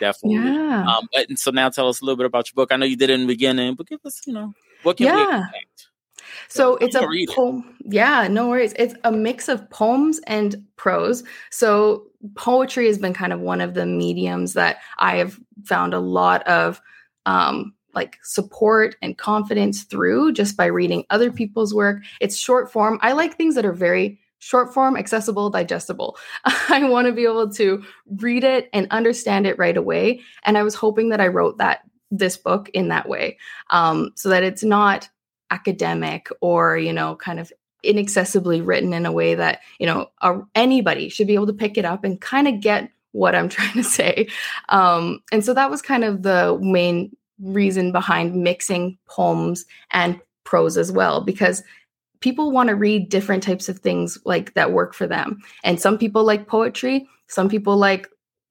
[0.00, 0.36] definitely.
[0.36, 0.84] Yeah.
[0.86, 2.72] Um, but so now tell us a little bit about your book.
[2.72, 5.06] I know you did it in the beginning, but give us, you know, what can
[5.06, 5.16] yeah.
[5.16, 5.88] we expect?
[6.48, 7.76] So it's a poem.
[7.84, 8.74] Yeah, no worries.
[8.76, 11.22] It's a mix of poems and prose.
[11.50, 16.00] So poetry has been kind of one of the mediums that I have found a
[16.00, 16.80] lot of
[17.26, 22.02] um, like support and confidence through just by reading other people's work.
[22.20, 22.98] It's short form.
[23.02, 26.18] I like things that are very short form, accessible, digestible.
[26.44, 27.82] I want to be able to
[28.18, 30.20] read it and understand it right away.
[30.44, 31.80] And I was hoping that I wrote that
[32.10, 33.38] this book in that way,
[33.70, 35.08] um, so that it's not
[35.50, 40.10] academic or you know kind of inaccessibly written in a way that you know
[40.54, 43.74] anybody should be able to pick it up and kind of get what I'm trying
[43.74, 44.28] to say.
[44.68, 50.76] Um, and so that was kind of the main reason behind mixing poems and prose
[50.76, 51.62] as well, because
[52.24, 55.38] people want to read different types of things like that work for them.
[55.62, 58.08] And some people like poetry, some people like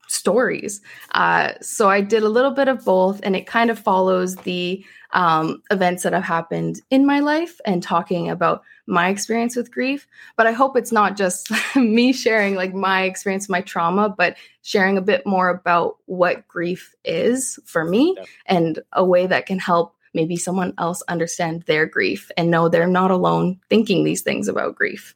[0.07, 0.80] stories.
[1.15, 4.86] Uh, so I did a little bit of both, and it kind of follows the
[5.13, 10.05] um, events that have happened in my life and talking about my experience with grief.
[10.38, 14.99] But I hope it's not just me sharing like my experience, my trauma, but sharing
[14.99, 18.15] a bit more about what grief is for me
[18.45, 22.88] and a way that can help maybe someone else understand their grief and know they're
[22.88, 25.14] not alone thinking these things about grief.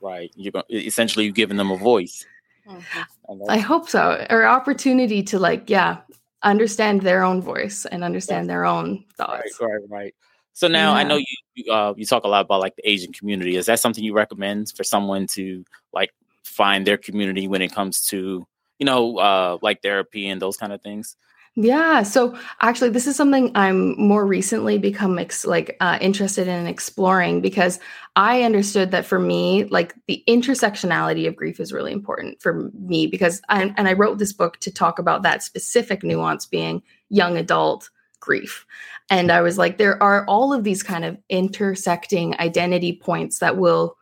[0.00, 0.30] Right.
[0.36, 2.24] You're essentially you're giving them a voice.
[2.68, 3.42] Mm-hmm.
[3.48, 4.26] I hope so.
[4.30, 5.98] Or opportunity to like, yeah,
[6.42, 9.58] understand their own voice and understand their own thoughts.
[9.60, 10.14] Right, right, right.
[10.52, 11.00] So now yeah.
[11.00, 13.56] I know you uh, you talk a lot about like the Asian community.
[13.56, 16.12] Is that something you recommend for someone to like
[16.44, 18.46] find their community when it comes to
[18.78, 21.16] you know uh, like therapy and those kind of things?
[21.58, 22.02] Yeah.
[22.02, 27.40] So actually, this is something I'm more recently become ex- like uh, interested in exploring
[27.40, 27.80] because
[28.14, 33.06] I understood that for me, like the intersectionality of grief is really important for me
[33.06, 37.38] because I and I wrote this book to talk about that specific nuance being young
[37.38, 37.88] adult
[38.20, 38.66] grief.
[39.08, 43.56] And I was like, there are all of these kind of intersecting identity points that
[43.56, 43.96] will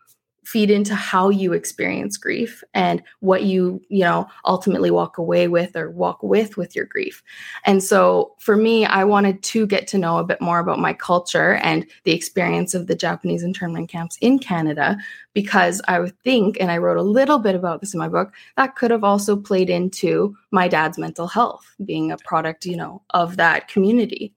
[0.45, 5.77] feed into how you experience grief and what you you know ultimately walk away with
[5.77, 7.23] or walk with with your grief.
[7.65, 10.93] And so for me i wanted to get to know a bit more about my
[10.93, 14.97] culture and the experience of the japanese internment camps in canada
[15.33, 18.33] because i would think and i wrote a little bit about this in my book
[18.57, 23.03] that could have also played into my dad's mental health being a product you know
[23.11, 24.35] of that community.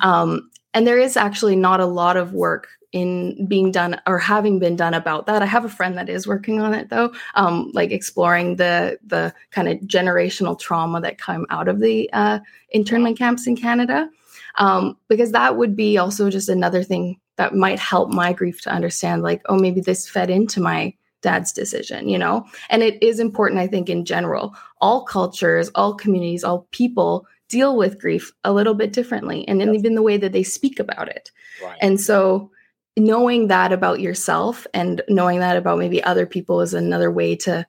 [0.00, 4.58] Um, and there is actually not a lot of work in being done or having
[4.58, 5.42] been done about that.
[5.42, 9.32] I have a friend that is working on it though, um, like exploring the the
[9.50, 12.40] kind of generational trauma that come out of the uh,
[12.70, 14.08] internment camps in Canada,
[14.56, 18.70] um, because that would be also just another thing that might help my grief to
[18.70, 20.92] understand, like, oh, maybe this fed into my
[21.22, 22.44] dad's decision, you know.
[22.68, 27.76] And it is important, I think, in general, all cultures, all communities, all people deal
[27.76, 29.68] with grief a little bit differently and yes.
[29.74, 31.30] even the way that they speak about it
[31.62, 31.76] right.
[31.82, 32.50] and so
[32.96, 37.66] knowing that about yourself and knowing that about maybe other people is another way to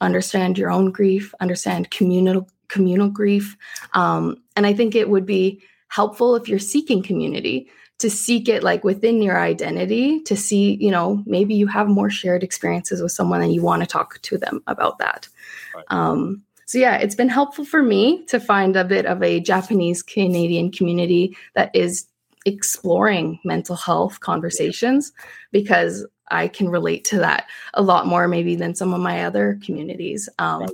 [0.00, 3.56] understand your own grief, understand communal communal grief.
[3.94, 7.68] Um, and I think it would be helpful if you're seeking community
[7.98, 12.08] to seek it like within your identity to see, you know, maybe you have more
[12.08, 15.28] shared experiences with someone and you want to talk to them about that.
[15.74, 15.84] Right.
[15.88, 20.04] Um, so yeah, it's been helpful for me to find a bit of a Japanese
[20.04, 22.06] Canadian community that is
[22.46, 25.10] exploring mental health conversations
[25.50, 29.58] because I can relate to that a lot more maybe than some of my other
[29.64, 30.28] communities.
[30.38, 30.68] Um,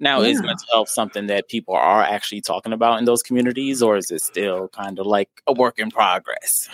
[0.00, 0.30] now, yeah.
[0.30, 4.10] is mental health something that people are actually talking about in those communities, or is
[4.10, 6.68] it still kind of like a work in progress?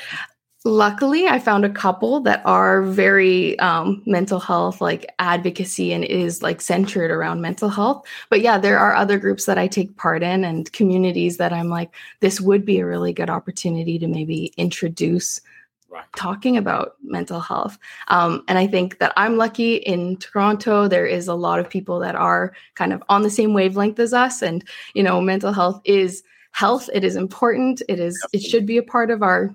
[0.64, 6.42] Luckily i found a couple that are very um, mental health like advocacy and is
[6.42, 10.22] like centered around mental health but yeah there are other groups that i take part
[10.22, 11.90] in and communities that i'm like
[12.20, 15.40] this would be a really good opportunity to maybe introduce
[15.88, 16.04] right.
[16.14, 21.26] talking about mental health um, and i think that i'm lucky in toronto there is
[21.26, 24.62] a lot of people that are kind of on the same wavelength as us and
[24.92, 28.46] you know mental health is health it is important it is Absolutely.
[28.46, 29.54] it should be a part of our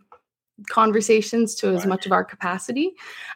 [0.70, 2.93] conversations to as much of our capacity.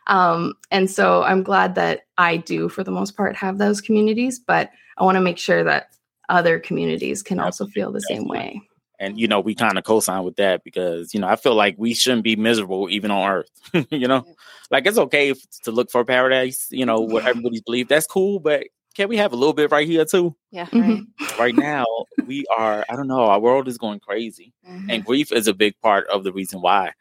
[0.07, 4.39] Um, and so I'm glad that I do, for the most part, have those communities,
[4.39, 5.95] but I want to make sure that
[6.29, 8.61] other communities can also feel the same way.
[8.99, 11.75] And you know, we kind of co-sign with that because you know I feel like
[11.77, 13.87] we shouldn't be miserable even on Earth.
[13.91, 14.25] you know,
[14.71, 16.67] like it's okay if, to look for paradise.
[16.69, 19.87] You know, what everybody's believe that's cool, but can we have a little bit right
[19.87, 20.35] here too?
[20.51, 21.01] Yeah, right.
[21.39, 21.85] right now
[22.27, 22.85] we are.
[22.89, 23.21] I don't know.
[23.21, 24.89] Our world is going crazy, mm-hmm.
[24.89, 26.91] and grief is a big part of the reason why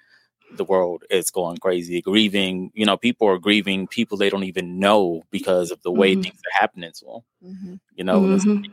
[0.52, 2.70] the world is going crazy, grieving.
[2.74, 6.22] You know, people are grieving people they don't even know because of the way mm-hmm.
[6.22, 7.20] things are happening to them.
[7.44, 7.74] Mm-hmm.
[7.94, 8.72] You know, mm-hmm.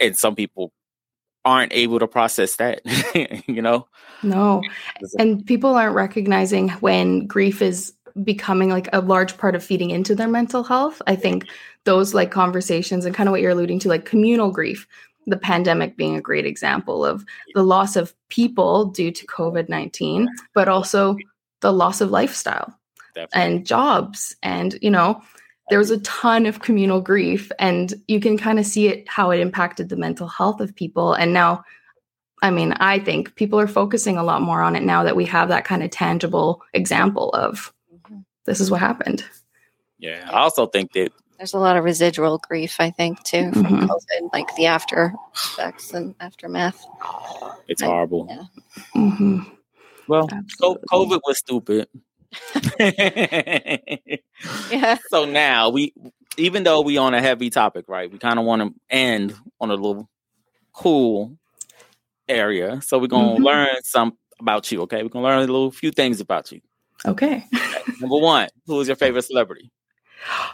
[0.00, 0.72] and some people
[1.44, 2.80] aren't able to process that.
[3.46, 3.88] you know,
[4.22, 4.62] no,
[5.18, 7.92] and people aren't recognizing when grief is
[8.22, 11.00] becoming like a large part of feeding into their mental health.
[11.06, 11.46] I think
[11.84, 14.86] those like conversations and kind of what you're alluding to, like communal grief,
[15.26, 20.28] the pandemic being a great example of the loss of people due to COVID 19,
[20.54, 21.16] but also
[21.60, 22.76] the loss of lifestyle
[23.14, 23.56] Definitely.
[23.56, 24.36] and jobs.
[24.42, 25.22] And, you know,
[25.70, 29.30] there was a ton of communal grief, and you can kind of see it how
[29.30, 31.14] it impacted the mental health of people.
[31.14, 31.64] And now,
[32.42, 35.24] I mean, I think people are focusing a lot more on it now that we
[35.26, 38.18] have that kind of tangible example of mm-hmm.
[38.44, 39.24] this is what happened.
[39.98, 40.28] Yeah.
[40.28, 41.12] I also think that
[41.42, 43.86] there's a lot of residual grief, I think, too, from mm-hmm.
[43.86, 46.86] COVID, like the after effects and aftermath.
[47.66, 48.28] It's I, horrible.
[48.30, 48.44] Yeah.
[48.94, 49.40] Mm-hmm.
[50.06, 50.84] Well, Absolutely.
[50.88, 51.88] COVID was stupid.
[54.70, 54.98] yeah.
[55.08, 55.92] So now we
[56.36, 58.08] even though we on a heavy topic, right?
[58.08, 60.08] We kind of want to end on a little
[60.72, 61.36] cool
[62.28, 62.80] area.
[62.82, 63.44] So we're gonna Mhm.
[63.44, 64.82] learn some about you.
[64.82, 66.60] Okay, we're gonna learn a little few things about you.
[67.04, 67.44] Okay.
[68.00, 69.72] Number one, who is your favorite celebrity?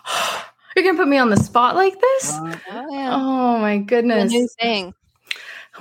[0.77, 2.31] You're gonna put me on the spot like this?
[2.33, 4.31] Uh, oh yeah, Oh my a goodness.
[4.33, 4.95] new thing.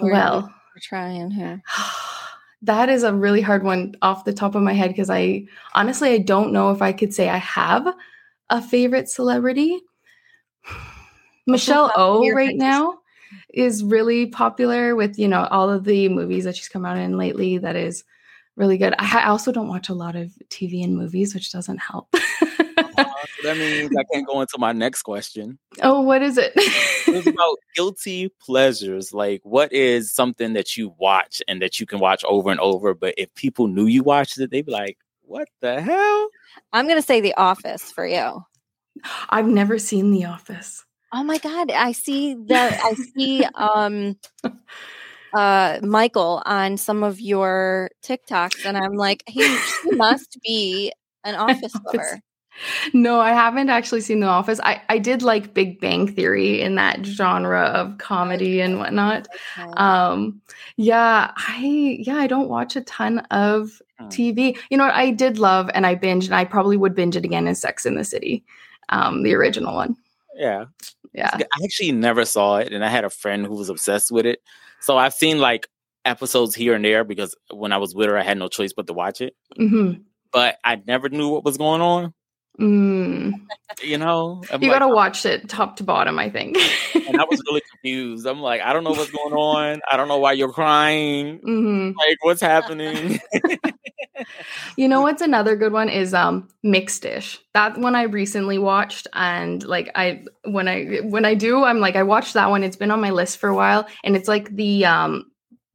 [0.01, 0.41] We're- Well,
[0.75, 1.61] We're trying here.
[2.63, 6.13] that is a really hard one off the top of my head because I honestly
[6.13, 7.87] I don't know if I could say I have
[8.49, 9.79] a favorite celebrity.
[11.47, 12.99] Michelle Yeoh right now
[13.53, 17.17] is really popular with you know all of the movies that she's come out in
[17.17, 17.57] lately.
[17.57, 18.03] That is
[18.55, 18.93] really good.
[18.97, 22.13] I, I also don't watch a lot of TV and movies, which doesn't help.
[22.97, 25.59] So that means I can't go into my next question.
[25.81, 26.53] oh, what is it?
[26.55, 29.13] It's about guilty pleasures.
[29.13, 32.93] Like, what is something that you watch and that you can watch over and over?
[32.93, 36.29] But if people knew you watched it, they'd be like, "What the hell?"
[36.73, 38.43] I'm gonna say The Office for you.
[39.29, 40.83] I've never seen The Office.
[41.13, 44.17] Oh my god, I see that I see um
[45.33, 50.91] uh Michael on some of your TikToks and I'm like, he, he must be
[51.23, 51.93] an office Office.
[51.93, 52.19] lover.
[52.93, 54.59] No, I haven't actually seen The Office.
[54.63, 59.27] I, I did like Big Bang Theory in that genre of comedy and whatnot.
[59.57, 59.71] Okay.
[59.77, 60.41] Um,
[60.75, 64.09] yeah, I yeah, I don't watch a ton of Hmm.
[64.09, 64.55] TV.
[64.69, 67.25] You know what I did love and I binged and I probably would binge it
[67.25, 68.43] again is Sex in the City.
[68.89, 69.95] Um, the original one.
[70.35, 70.65] Yeah,
[71.13, 71.31] Yeah.
[71.35, 74.39] I actually never saw it, and I had a friend who was obsessed with it.
[74.81, 75.67] So I've seen like
[76.05, 78.85] episodes here and there because when I was with her, I had no choice but
[78.85, 79.35] to watch it.
[79.55, 79.93] hmm
[80.31, 82.13] But I never knew what was going on.
[82.59, 83.33] Mm.
[83.83, 86.57] You know, I'm You like- gotta watch it top to bottom, I think.
[86.95, 88.25] and I was really confused.
[88.25, 89.81] I'm like, I don't know what's going on.
[89.91, 91.37] I don't know why you're crying.
[91.43, 93.19] hmm Like, what's happening?
[94.77, 97.39] You know what's another good one is um Mixed-ish.
[97.53, 101.95] That one I recently watched and like I when I when I do I'm like
[101.95, 102.63] I watched that one.
[102.63, 105.25] It's been on my list for a while and it's like the um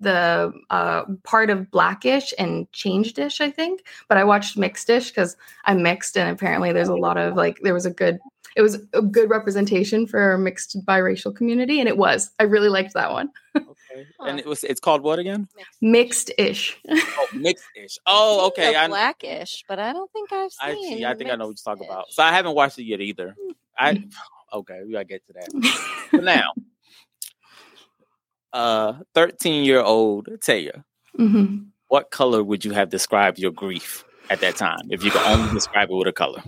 [0.03, 3.85] the uh part of Black-ish and change dish I think.
[4.09, 7.75] But I watched Mixed-ish cuz I'm mixed and apparently there's a lot of like there
[7.75, 8.19] was a good
[8.55, 12.31] it was a good representation for our mixed biracial community and it was.
[12.39, 13.31] I really liked that one.
[13.57, 13.69] okay.
[14.21, 15.49] And it was it's called what again?
[15.81, 16.79] Mixed ish.
[16.89, 17.99] Oh, mixed ish.
[18.07, 18.75] Oh, okay.
[18.75, 20.99] I I, Black-ish, but I don't think I've I seen.
[20.99, 21.05] see.
[21.05, 22.07] I think I know what you're talking about.
[22.11, 23.37] So I haven't watched it yet either.
[23.79, 24.03] I
[24.53, 25.49] okay, we gotta get to that.
[26.13, 26.53] So now,
[28.53, 30.85] uh, 13 year old Taya,
[31.17, 34.81] hmm what color would you have described your grief at that time?
[34.89, 36.43] If you could only describe it with a color?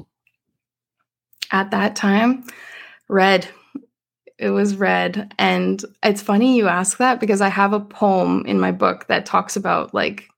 [1.53, 2.45] at that time
[3.09, 3.49] red.
[4.39, 5.33] It was red.
[5.39, 9.27] And it's funny you ask that because i have a poem in my book that
[9.27, 10.29] talks about like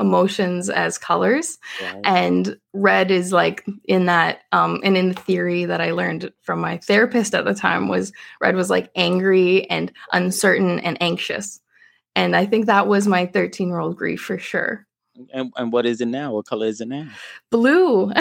[0.00, 2.00] emotions as colors Right?
[2.04, 6.60] and red is like in that um and in the theory that i learned from
[6.60, 11.60] my therapist at the time was red was like angry and uncertain and anxious
[12.16, 14.86] and i think that was my 13 year old grief for sure
[15.34, 16.32] And, and what is it now?
[16.32, 17.08] What color is it now?
[17.50, 18.12] blue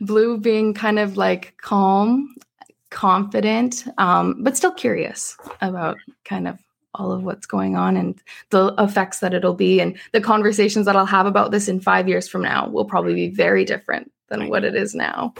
[0.00, 2.34] blue being kind of like calm
[2.90, 6.58] confident um, but still curious about kind of
[6.94, 8.20] all of what's going on and
[8.50, 9.80] the effects that it'll be.
[9.80, 13.14] And the conversations that i'll have about this in five years from now will probably
[13.14, 15.34] be very different than what it is now.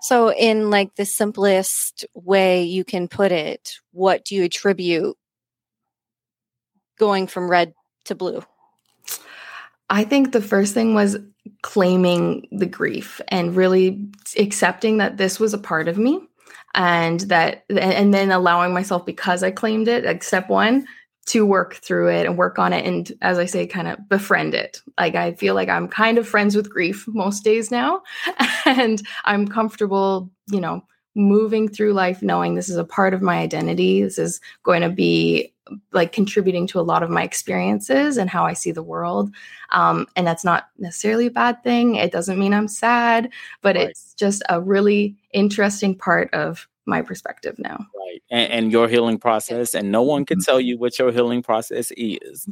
[0.00, 5.16] So, in like the simplest way you can put it, what do you attribute
[6.98, 8.44] going from red to blue?
[9.90, 11.16] I think the first thing was
[11.62, 14.06] claiming the grief and really
[14.36, 16.27] accepting that this was a part of me
[16.74, 20.86] and that and then allowing myself because I claimed it like step 1
[21.26, 24.54] to work through it and work on it and as I say kind of befriend
[24.54, 24.80] it.
[24.98, 28.02] Like I feel like I'm kind of friends with grief most days now
[28.64, 30.82] and I'm comfortable, you know,
[31.14, 34.02] moving through life knowing this is a part of my identity.
[34.02, 35.52] This is going to be
[35.92, 39.30] like contributing to a lot of my experiences and how I see the world.
[39.70, 41.96] Um, and that's not necessarily a bad thing.
[41.96, 43.30] It doesn't mean I'm sad,
[43.62, 43.90] but Right.
[43.90, 47.86] it's just a really interesting part of my perspective now.
[47.94, 48.22] Right.
[48.30, 50.66] And, and your healing process, and no one can tell mm-hmm.
[50.66, 52.48] you what your healing process is.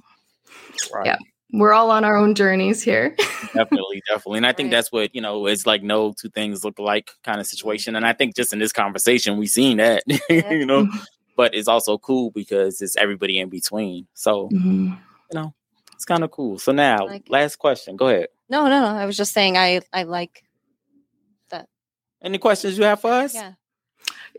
[0.93, 1.07] Right.
[1.07, 1.17] Yeah.
[1.53, 3.15] We're all on our own journeys here.
[3.55, 4.39] definitely, definitely.
[4.39, 4.77] And I think Right.
[4.77, 7.51] that's what, you know, it's like no two things look like kind of mm-hmm.
[7.51, 7.97] situation.
[7.97, 10.99] And I think just in this conversation, we've seen that, you know, mm-hmm.
[11.37, 14.07] But it's also cool because it's everybody in between.
[14.15, 14.99] So, Mhm.
[15.33, 15.55] You know,
[15.95, 16.59] it's kind of cool.
[16.59, 17.97] So now, Like last question.
[17.97, 18.29] Go ahead.
[18.49, 18.87] No, no, no.
[18.87, 20.45] I was just saying I I like
[21.51, 21.69] that.
[22.23, 23.35] Any questions you have for us?
[23.35, 23.53] yeah.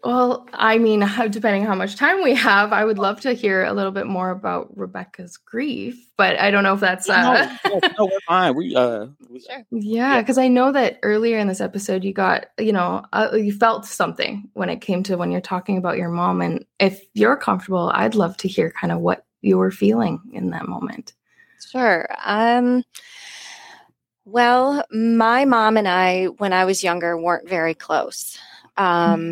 [0.03, 3.73] Well, I mean, depending how much time we have, I would love to hear a
[3.73, 8.05] little bit more about Rebecca's grief, but I don't know if that's uh no, no,
[8.05, 8.55] we're fine.
[8.55, 9.63] We uh we, sure.
[9.71, 10.43] Yeah, because yeah.
[10.43, 14.49] I know that earlier in this episode you got, you know, uh, you felt something
[14.53, 18.15] when it came to when you're talking about your mom and if you're comfortable, I'd
[18.15, 21.13] love to hear kind of what you were feeling in that moment.
[21.71, 22.07] Sure.
[22.25, 22.83] Um
[24.25, 28.37] well, my mom and I, when I was younger, weren't very close.
[28.75, 29.31] Um, mm-hmm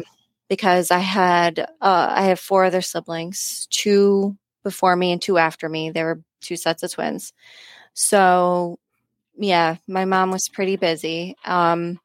[0.50, 5.70] because I had uh, I have four other siblings, two before me and two after
[5.70, 5.90] me.
[5.92, 7.34] There were two sets of twins.
[7.94, 8.78] So
[9.38, 11.36] yeah, my mom was pretty busy.
[11.46, 12.00] Um,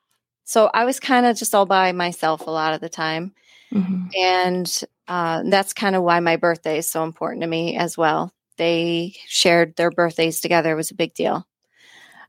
[0.45, 3.35] so I was kind of just all by myself a lot of the time.
[3.73, 4.09] Mm-hmm.
[4.21, 8.33] And uh, that's kind of why my birthday is so important to me as well.
[8.57, 10.73] They shared their birthdays together.
[10.73, 11.47] It was a big deal.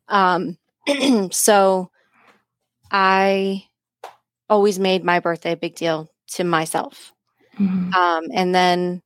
[0.08, 0.58] Um,
[1.32, 1.90] so
[2.92, 3.66] I
[4.52, 7.14] always made my birthday a big deal to myself.
[7.58, 7.94] Mm-hmm.
[7.94, 9.02] Um, and then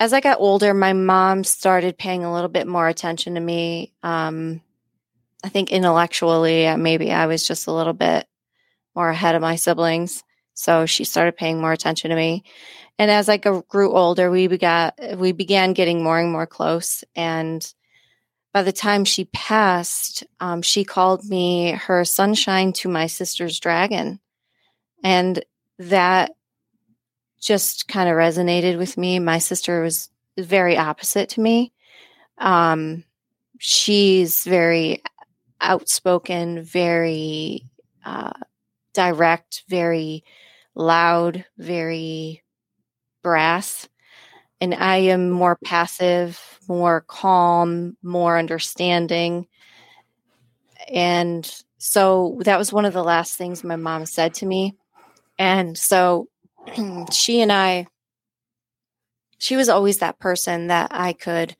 [0.00, 3.92] as I got older, my mom started paying a little bit more attention to me.
[4.02, 4.62] Um,
[5.44, 8.26] I think intellectually, uh, maybe I was just a little bit
[8.94, 10.22] more ahead of my siblings.
[10.54, 12.44] So she started paying more attention to me.
[12.98, 17.04] And as I grew older, we began we began getting more and more close.
[17.14, 17.64] And
[18.52, 24.18] by the time she passed, um, she called me her sunshine to my sister's dragon.
[25.02, 25.42] And
[25.78, 26.32] that
[27.40, 29.18] just kind of resonated with me.
[29.18, 31.72] My sister was very opposite to me.
[32.38, 33.04] Um,
[33.58, 35.02] she's very
[35.60, 37.62] outspoken, very
[38.04, 38.32] uh,
[38.94, 40.24] direct, very
[40.74, 42.42] loud, very
[43.22, 43.88] brass.
[44.60, 49.46] And I am more passive, more calm, more understanding.
[50.92, 54.76] And so that was one of the last things my mom said to me.
[55.38, 56.28] And so
[57.12, 57.86] she and I,
[59.38, 61.56] she was always that person that I could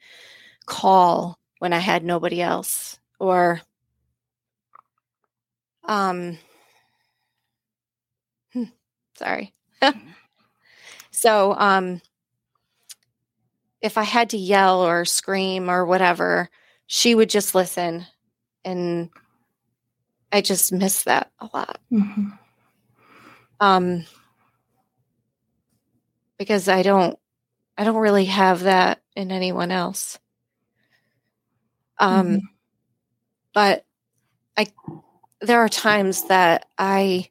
[0.67, 3.61] call when I had nobody else or,
[5.85, 6.39] um,
[8.53, 8.65] hmm,
[9.17, 9.55] sorry.
[11.11, 12.01] so, um,
[13.81, 16.51] if I had to yell or scream or whatever,
[16.87, 18.07] she would just listen.
[18.65, 19.11] And
[20.33, 21.81] I just miss that a lot.
[21.93, 22.31] Mm-hmm.
[23.61, 24.05] Um,
[26.39, 27.19] because I don't,
[27.77, 30.19] I don't really have that in anyone else.
[31.99, 32.47] Um, mm-hmm.
[33.53, 33.85] but
[34.57, 34.67] I,
[35.41, 37.31] there are times that I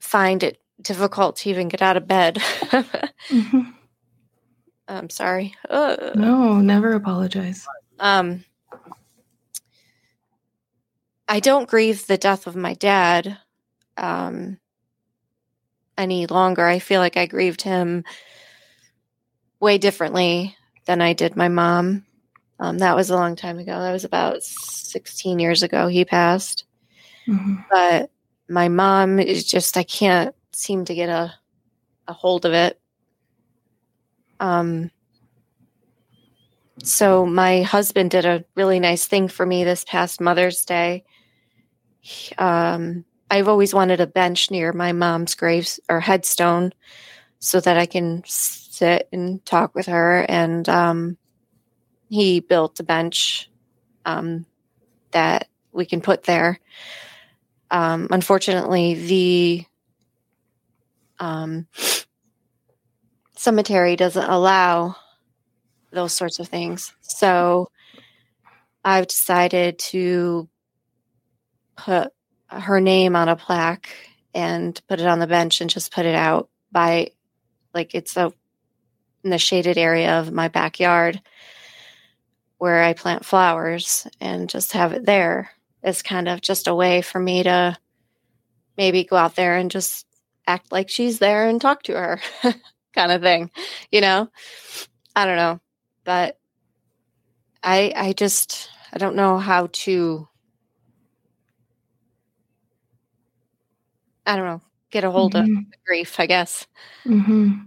[0.00, 2.36] find it difficult to even get out of bed.
[2.36, 3.62] mm-hmm.
[4.88, 5.54] I'm sorry.
[5.70, 7.66] Uh, no, never apologize.
[7.98, 8.44] Um,
[11.28, 13.38] I don't grieve the death of my dad
[13.96, 14.58] um,
[15.96, 16.66] any longer.
[16.66, 18.04] I feel like I grieved him
[19.60, 22.04] way differently than I did my mom.
[22.58, 23.80] Um, that was a long time ago.
[23.80, 26.64] That was about 16 years ago he passed.
[27.26, 27.54] Mm-hmm.
[27.70, 28.10] But
[28.48, 31.32] my mom is just, I can't seem to get a,
[32.08, 32.80] a hold of it.
[34.40, 34.90] Um,
[36.82, 41.04] so my husband did a really nice thing for me this past Mother's Day.
[42.38, 46.70] Um, I've always wanted a bench near my mom's graves or headstone
[47.38, 50.26] so that I can sit and talk with her.
[50.28, 51.16] And um,
[52.10, 53.48] he built a bench
[54.04, 54.44] um,
[55.12, 56.60] that we can put there.
[57.70, 59.64] Um, unfortunately, the
[61.18, 61.66] um,
[63.34, 64.94] cemetery doesn't allow
[65.90, 66.94] those sorts of things.
[67.00, 67.70] So
[68.84, 70.50] I've decided to
[71.78, 72.12] put
[72.60, 73.88] her name on a plaque
[74.34, 77.10] and put it on the bench and just put it out by
[77.74, 78.32] like it's a
[79.24, 81.20] in the shaded area of my backyard
[82.58, 85.50] where I plant flowers and just have it there.
[85.82, 87.76] As kind of just a way for me to
[88.76, 90.06] maybe go out there and just
[90.46, 92.20] act like she's there and talk to her
[92.94, 93.50] kind of thing
[93.90, 94.28] you know?
[95.16, 95.60] I don't know
[96.04, 96.38] but
[97.62, 100.28] i i just i don't know how to
[104.26, 104.60] I don't know,
[104.90, 105.56] get a hold mm-hmm.
[105.56, 106.66] of grief, I guess.
[107.04, 107.60] Mm-hmm.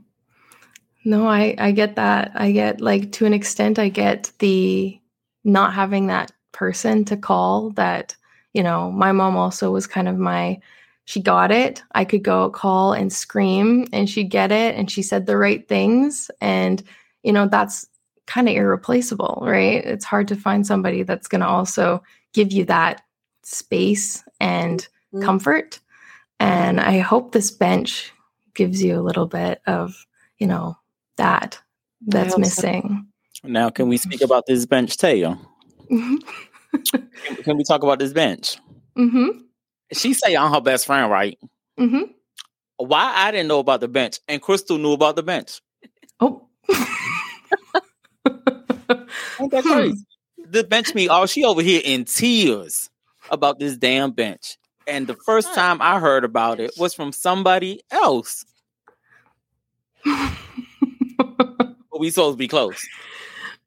[1.05, 2.31] No, I, I get that.
[2.33, 4.99] I get like to an extent, I get the
[5.43, 8.15] not having that person to call that,
[8.53, 10.59] you know, my mom also was kind of my,
[11.05, 11.83] she got it.
[11.93, 15.67] I could go call and scream and she'd get it and she said the right
[15.67, 16.31] things.
[16.41, 16.81] And,
[17.21, 17.85] you know, that's
[18.25, 19.85] kind of irreplaceable, right?
[19.85, 22.01] It's hard to find somebody that's going to also
[22.33, 23.03] give you that
[23.43, 24.79] space and
[25.13, 25.23] mm-hmm.
[25.23, 25.79] comfort
[26.39, 28.11] And I hope this bench
[28.53, 30.05] gives you a little bit of,
[30.37, 30.77] you know,
[31.17, 31.59] that
[32.05, 33.07] that's missing.
[33.33, 33.47] So.
[33.47, 35.39] Now, can we speak about this bench, Taya?
[35.89, 36.19] can,
[37.43, 38.57] can, we talk about this bench?
[38.97, 39.39] Mm-hmm.
[39.93, 41.37] She say I'm her best friend, right?
[41.79, 42.11] Mm-hmm.
[42.77, 45.61] Why I didn't know about the bench and Crystal knew about the bench?
[46.19, 46.47] Oh.
[49.39, 50.05] Ain't that crazy?
[50.37, 52.89] The bench me, oh, she over here in tears
[53.29, 54.57] about this damn bench.
[54.87, 58.45] And the first time I heard about it was from somebody else.
[60.05, 62.87] but we supposed to be close.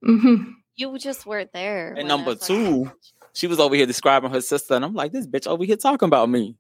[0.05, 0.53] Mm-hmm.
[0.77, 1.95] You just weren't there.
[1.95, 2.93] And number two,
[3.33, 6.07] she was over here describing her sister, and I'm like, this bitch over here talking
[6.07, 6.57] about me.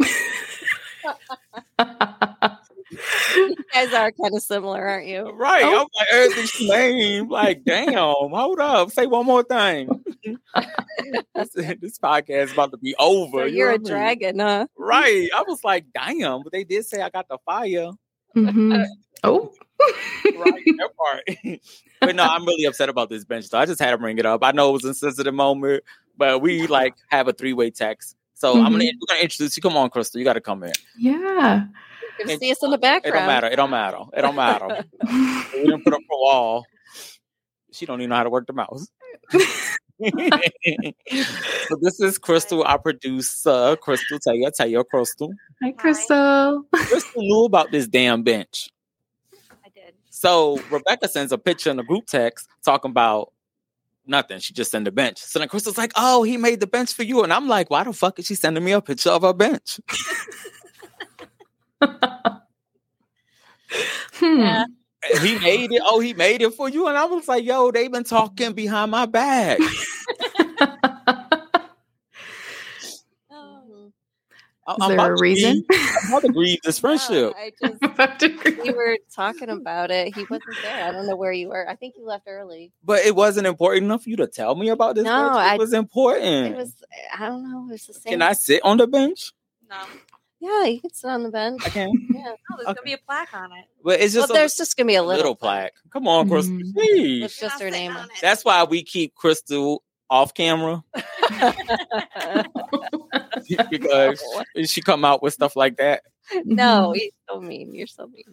[3.36, 5.30] you guys are kind of similar, aren't you?
[5.30, 5.64] Right.
[5.64, 5.80] Oh.
[5.80, 7.28] I'm like, everything's name.
[7.28, 8.90] Like, damn, hold up.
[8.90, 9.88] Say one more thing.
[11.34, 13.38] this, this, podcast is about to be over.
[13.38, 14.46] So you're you know a dragon, mean?
[14.46, 14.66] huh?
[14.76, 15.28] Right.
[15.34, 17.90] I was like, damn, but they did say I got the fire.
[18.36, 18.82] Mm-hmm.
[19.24, 19.52] oh.
[20.36, 21.60] right, that part.
[22.00, 23.46] but no, I'm really upset about this bench.
[23.46, 24.44] So I just had to bring it up.
[24.44, 25.84] I know it was a sensitive moment,
[26.16, 28.16] but we like have a three way text.
[28.34, 28.66] So mm-hmm.
[28.66, 29.62] I'm gonna, gonna introduce you.
[29.62, 30.72] Come on, Crystal, you got to come in.
[30.98, 31.66] Yeah.
[32.18, 33.14] You can see us in the background.
[33.14, 33.46] It don't matter.
[33.48, 34.04] It don't matter.
[34.14, 34.84] It don't matter.
[35.54, 36.64] we didn't put up a wall.
[37.72, 38.86] She don't even know how to work the mouse.
[41.68, 43.76] so this is Crystal, our producer.
[43.80, 45.32] Crystal, tell you, tell you, Crystal.
[45.62, 46.64] Hi, Crystal.
[46.72, 48.68] Crystal knew about this damn bench.
[49.64, 49.94] I did.
[50.10, 53.32] So Rebecca sends a picture in the group text talking about
[54.06, 54.40] nothing.
[54.40, 55.18] She just sent a bench.
[55.18, 57.84] So then Crystal's like, "Oh, he made the bench for you," and I'm like, "Why
[57.84, 59.80] the fuck is she sending me a picture of a bench?"
[64.14, 64.38] hmm.
[64.38, 64.64] Yeah.
[65.20, 65.82] He made it.
[65.84, 66.86] Oh, he made it for you.
[66.86, 69.58] And I was like, yo, they've been talking behind my back.
[74.68, 75.64] Is I'm there a reason?
[75.68, 77.34] Grieve, I'm about to grieve this friendship.
[77.36, 80.14] I just, we were talking about it.
[80.14, 80.84] He wasn't there.
[80.84, 81.68] I don't know where you were.
[81.68, 82.72] I think you left early.
[82.84, 85.04] But it wasn't important enough for you to tell me about this.
[85.04, 85.36] No, bench?
[85.36, 86.54] it I, was important.
[86.54, 86.74] It was.
[87.18, 87.66] I don't know.
[87.68, 88.12] It was the same.
[88.12, 89.32] Can I sit on the bench?
[89.68, 89.76] No.
[90.42, 91.62] Yeah, you can sit on the bench.
[91.64, 91.92] I can.
[92.12, 92.22] Yeah.
[92.24, 92.74] No, there's okay.
[92.74, 93.66] gonna be a plaque on it.
[93.84, 95.74] But it's just well, there's just gonna be a little, little plaque.
[95.74, 95.92] plaque.
[95.92, 96.56] Come on, Crystal.
[96.56, 97.24] Mm-hmm.
[97.24, 98.10] It's just her name on it.
[98.20, 100.82] That's why we keep Crystal off camera.
[103.70, 104.20] because
[104.66, 106.02] she come out with stuff like that.
[106.44, 107.72] No, you're so mean.
[107.72, 108.24] You're so mean.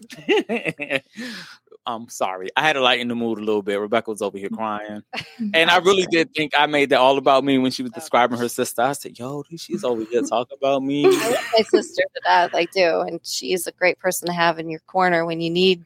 [1.96, 2.50] I'm sorry.
[2.56, 3.80] I had to lighten the mood a little bit.
[3.80, 4.56] Rebecca was over here mm-hmm.
[4.56, 5.04] crying.
[5.54, 8.00] And I really did think I made that all about me when she was oh.
[8.00, 8.82] describing her sister.
[8.82, 11.06] I said, yo, she's over here talking about me.
[11.06, 12.52] I love my sister to death.
[12.54, 13.02] I do.
[13.02, 15.84] And she's a great person to have in your corner when you need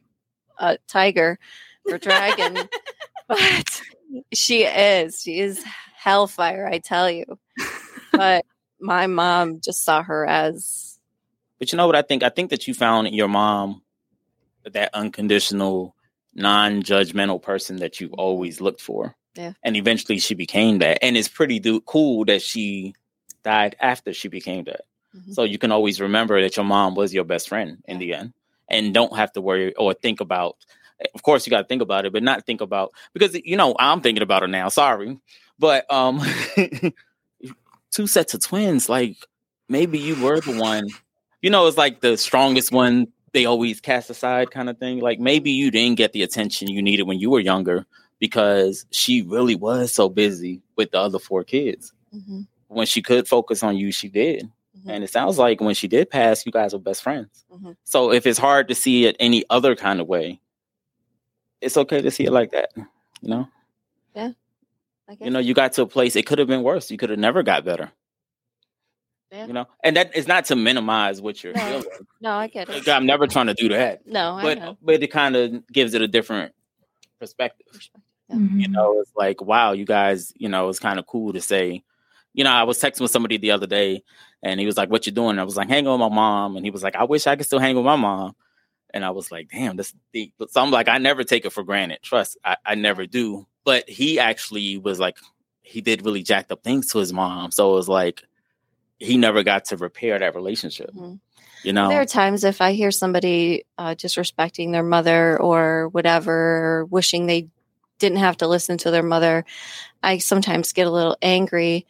[0.58, 1.40] a tiger
[1.90, 2.68] or dragon.
[3.28, 3.82] but
[4.34, 5.22] she is.
[5.22, 5.64] She is
[5.96, 7.40] hellfire, I tell you.
[8.12, 8.46] But
[8.80, 11.00] my mom just saw her as.
[11.60, 12.24] But you know what I think?
[12.24, 13.84] I think that you found your mom
[14.72, 15.93] that unconditional,
[16.36, 19.16] non-judgmental person that you've always looked for.
[19.36, 19.54] Yeah.
[19.64, 21.00] And eventually she became that.
[21.02, 22.94] And it's pretty do- cool that she
[23.44, 24.82] died after she became that.
[25.16, 25.34] Mm-hmm.
[25.34, 28.34] So you can always remember that your mom was your best friend in the end
[28.70, 30.58] and don't have to worry or think about
[31.14, 33.76] of course you got to think about it but not think about because you know
[33.80, 35.20] I'm thinking about her now sorry
[35.60, 36.22] but um
[37.92, 39.18] two sets of twins like
[39.70, 40.88] maybe you were the one
[41.42, 45.00] you know it's like the strongest one they always cast aside kind of thing.
[45.00, 47.86] Like maybe you didn't get the attention you needed when you were younger
[48.20, 51.92] because she really was so busy with the other four kids.
[52.16, 52.42] Mm-hmm.
[52.68, 54.50] When she could focus on you, she did.
[54.78, 54.90] Mm-hmm.
[54.90, 57.44] And it sounds like when she did pass, you guys were best friends.
[57.52, 57.72] Mm-hmm.
[57.84, 60.40] So if it's hard to see it any other kind of way,
[61.60, 62.70] it's okay to see it like that.
[62.76, 62.86] You
[63.30, 63.48] know?
[64.16, 64.32] Yeah.
[65.20, 66.90] You know, you got to a place it could have been worse.
[66.90, 67.92] You could have never got better.
[69.34, 69.48] Yeah.
[69.48, 71.62] You know, and that is not to minimize what you're no.
[71.62, 72.08] feeling.
[72.22, 72.88] No, I get it.
[72.88, 74.06] I'm never trying to do that.
[74.06, 76.54] No, but but it kind of gives it a different
[77.20, 77.90] perspective.
[78.30, 78.36] Yeah.
[78.36, 78.60] Mm-hmm.
[78.60, 80.34] You know, it's like wow, you guys.
[80.36, 81.84] You know, it's kind of cool to say.
[82.34, 84.04] You know, I was texting with somebody the other day,
[84.44, 86.64] and he was like, "What you doing?" I was like, "Hanging with my mom," and
[86.64, 88.36] he was like, "I wish I could still hang with my mom."
[88.94, 91.64] And I was like, "Damn, this deep." So I'm like, I never take it for
[91.64, 92.04] granted.
[92.04, 93.48] Trust, I, I never do.
[93.66, 95.18] But he actually was like,
[95.64, 97.50] he did really jacked up things to his mom.
[97.50, 98.24] So it was like,
[99.04, 100.92] he never got to repair that relationship.
[100.92, 101.16] Mm-hmm.
[101.64, 106.86] You know, there are times if I hear somebody uh, disrespecting their mother or whatever,
[106.86, 107.48] wishing they
[108.00, 109.46] didn't have to listen to their mother,
[110.02, 111.88] I sometimes get a little angry.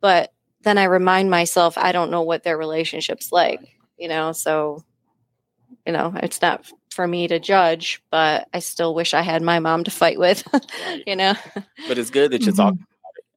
[0.00, 0.32] But
[0.62, 3.60] then I remind myself I don't know what their relationship's like.
[3.96, 4.82] You know, so
[5.86, 9.60] you know it's not for me to judge, but I still wish I had my
[9.60, 10.42] mom to fight with.
[11.06, 11.34] you know,
[11.86, 12.62] but it's good that you're mm-hmm.
[12.62, 12.86] talking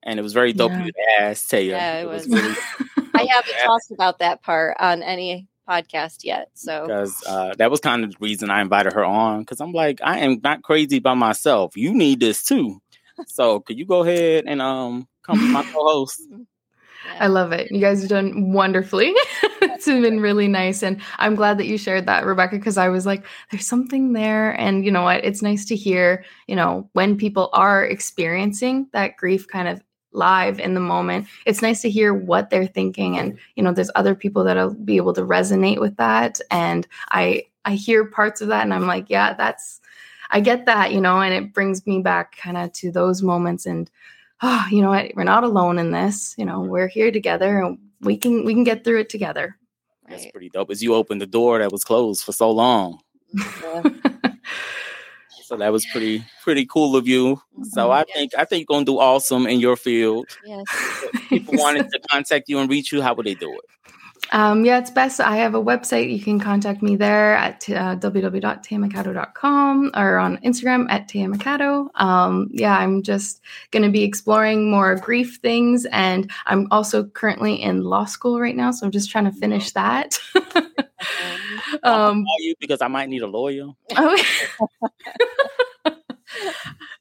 [0.07, 0.85] and it was very dope yeah.
[0.85, 1.68] you to ask Taya.
[1.68, 2.27] Yeah, it, it was.
[2.27, 2.56] was really
[3.18, 6.49] I haven't talked about that part on any podcast yet.
[6.53, 9.41] So because uh, that was kind of the reason I invited her on.
[9.41, 11.76] Because I'm like, I am not crazy by myself.
[11.76, 12.81] You need this too.
[13.26, 16.22] So could you go ahead and um come be my co-host?
[17.19, 17.72] I love it.
[17.72, 19.14] You guys have done wonderfully.
[19.61, 20.84] it's been really nice.
[20.84, 24.52] And I'm glad that you shared that, Rebecca, because I was like, there's something there.
[24.60, 25.23] And you know what?
[25.23, 29.81] It's nice to hear, you know, when people are experiencing that grief kind of
[30.11, 33.17] live in the moment, it's nice to hear what they're thinking.
[33.17, 36.39] And, you know, there's other people that'll be able to resonate with that.
[36.51, 39.81] And I I hear parts of that and I'm like, yeah, that's
[40.31, 43.65] I get that, you know, and it brings me back kind of to those moments
[43.65, 43.89] and
[44.41, 46.35] oh, you know what, we're not alone in this.
[46.38, 46.69] You know, mm-hmm.
[46.69, 49.57] we're here together and we can we can get through it together.
[50.07, 50.71] That's pretty dope.
[50.71, 53.01] As you opened the door that was closed for so long.
[53.35, 54.27] Mm-hmm.
[55.48, 57.41] so that was pretty pretty cool of you.
[57.64, 58.07] So I Yes.
[58.15, 60.26] think I think you're gonna do awesome in your field.
[60.45, 60.64] yes.
[61.30, 63.61] People wanted to contact you and reach you, how would they do it?
[64.34, 65.22] Um, yeah, it's best.
[65.22, 66.11] I have a website.
[66.11, 71.88] You can contact me there at uh, www.tayamikado.com or on Instagram at tamakato.
[71.95, 73.40] Um, yeah, I'm just
[73.72, 75.86] going to be exploring more grief things.
[75.94, 78.72] And I'm also currently in law school right now.
[78.72, 80.19] So I'm just trying to finish that.
[81.84, 83.67] Um, you because I might need a lawyer.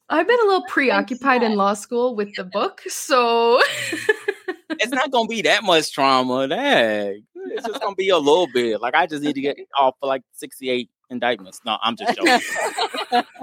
[0.09, 2.83] I've been a little preoccupied in law school with the book.
[2.87, 3.61] So
[4.79, 6.49] It's not gonna be that much trauma.
[6.49, 7.23] Dang.
[7.35, 8.81] It's just gonna be a little bit.
[8.81, 11.61] Like I just need to get off for like 68 indictments.
[11.65, 12.41] No, I'm just joking.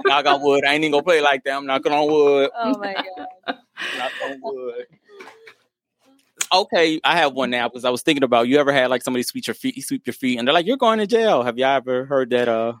[0.04, 0.64] Knock on wood.
[0.64, 1.56] I ain't even gonna play like that.
[1.56, 2.50] I'm knocking on wood.
[2.56, 3.58] oh my god.
[3.98, 4.86] Knock on wood.
[6.52, 9.22] Okay, I have one now because I was thinking about you ever had like somebody
[9.22, 11.64] sweep your feet, sweep your feet, and they're like, "You're going to jail." Have you
[11.64, 12.48] ever heard that?
[12.48, 12.74] Uh,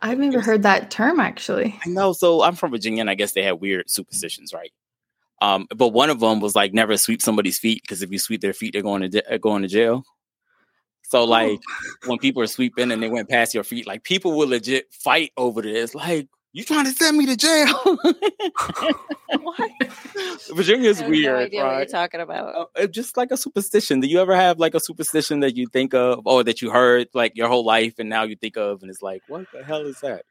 [0.00, 1.78] I've never heard that term actually.
[1.84, 2.12] I know.
[2.12, 4.72] So I'm from Virginia, and I guess they had weird superstitions, right?
[5.42, 8.40] Um, but one of them was like never sweep somebody's feet because if you sweep
[8.40, 10.04] their feet, they're going to uh, going to jail.
[11.08, 11.60] So like
[12.06, 15.32] when people are sweeping and they went past your feet, like people will legit fight
[15.36, 15.94] over this.
[15.94, 17.98] Like you trying to send me to jail?
[19.40, 19.70] What?
[20.54, 21.88] Virginia's I have weird, no idea what you're right?
[21.90, 22.70] talking about.
[22.76, 24.00] Uh, just like a superstition.
[24.00, 27.08] Do you ever have like a superstition that you think of or that you heard
[27.12, 29.84] like your whole life and now you think of and it's like, what the hell
[29.84, 30.24] is that?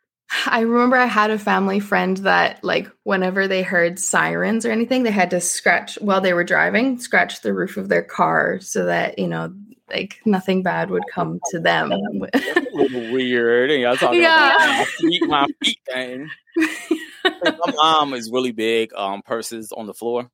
[0.47, 5.03] I remember I had a family friend that, like, whenever they heard sirens or anything,
[5.03, 8.85] they had to scratch while they were driving, scratch the roof of their car so
[8.85, 9.53] that, you know,
[9.89, 11.89] like nothing bad would come to them.
[12.33, 13.69] That's a little weird.
[13.69, 14.55] And y'all talking Yeah.
[14.55, 16.29] about my feet, my feet thing.
[16.57, 20.29] my mom is really big um purses on the floor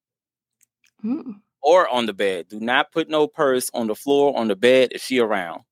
[1.03, 1.41] Mm.
[1.61, 2.48] or on the bed.
[2.48, 5.64] Do not put no purse on the floor on the bed if she around.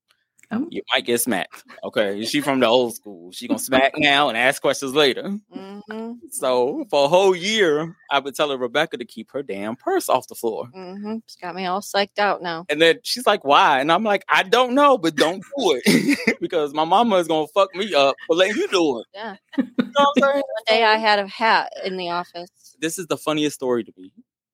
[0.51, 0.67] Oh.
[0.69, 1.63] You might get smacked.
[1.83, 2.25] Okay.
[2.25, 3.18] She from the old school.
[3.31, 5.23] She gonna smack now and ask questions later.
[5.55, 9.75] Mm-hmm, So for a whole year, I would tell her Rebecca to keep her damn
[9.75, 10.67] purse off the floor.
[10.75, 11.17] mm-hmm.
[11.25, 12.65] It's got me all psyched out now.
[12.69, 13.79] And then she's like, why?
[13.79, 16.37] And I'm like, I don't know, but don't do it.
[16.41, 19.05] because my mama is gonna fuck me up for letting you do it.
[19.13, 19.35] Yeah.
[19.89, 20.43] You know what I'm saying?
[20.67, 22.75] One day I had a hat in the office.
[22.79, 24.11] This is the funniest story to me.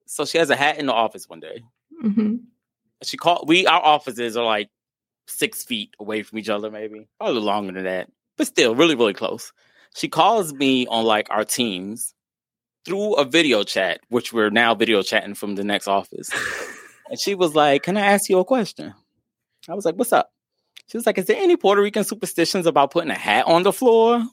[0.07, 1.61] So she has a hat in the office one day.
[2.03, 2.39] Mhm.
[3.03, 4.69] She called we our offices are like
[5.27, 7.07] six feet away from each other, maybe.
[7.17, 8.09] Probably a little longer than that.
[8.37, 9.53] But still, really, really close.
[9.95, 12.13] She calls me on like our teams
[12.85, 16.29] through a video chat, which we're now video chatting from the next office.
[17.07, 18.91] And she was like, Can I ask you a question?
[19.69, 20.31] I was like, What's up?
[20.87, 23.71] She was like, Is there any Puerto Rican superstitions about putting a hat on the
[23.71, 24.23] floor?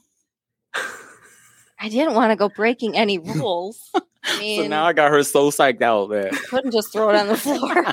[1.79, 3.91] I didn't want to go breaking any rules.
[4.23, 7.15] I mean, So now I got her so psyched out that couldn't just throw it
[7.15, 7.85] on the floor.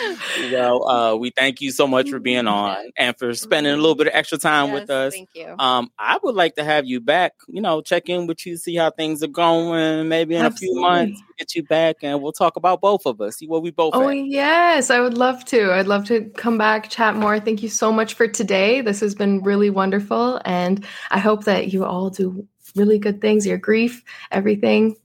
[0.52, 3.94] well, uh, we thank you so much for being on and for spending a little
[3.94, 5.14] bit of extra time with us.
[5.14, 5.54] Thank you.
[5.58, 8.76] Um, I would like to have you back, you know, check in with you, see
[8.76, 10.08] how things are going.
[10.08, 13.36] Maybe in a few months, get you back and we'll talk about both of us,
[13.36, 14.16] see what we both Oh, at.
[14.16, 14.90] yes.
[14.90, 15.72] I would love to.
[15.72, 17.38] I'd love to come back, chat more.
[17.40, 18.80] Thank you so much for today.
[18.80, 20.40] This has been really wonderful.
[20.44, 23.46] And I hope that you all do really good things.
[23.46, 24.96] Your grief, everything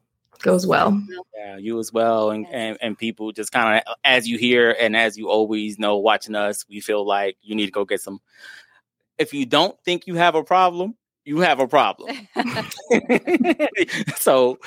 [0.42, 1.02] goes well.
[1.36, 2.32] Yeah, you as well.
[2.32, 5.98] And, and, and people just kind of, as you hear and as you always know,
[5.98, 8.20] watching us, we feel like you need to go get some.
[9.18, 10.96] If you don't think you have a problem,
[11.26, 12.28] you have a problem.
[14.18, 14.58] so,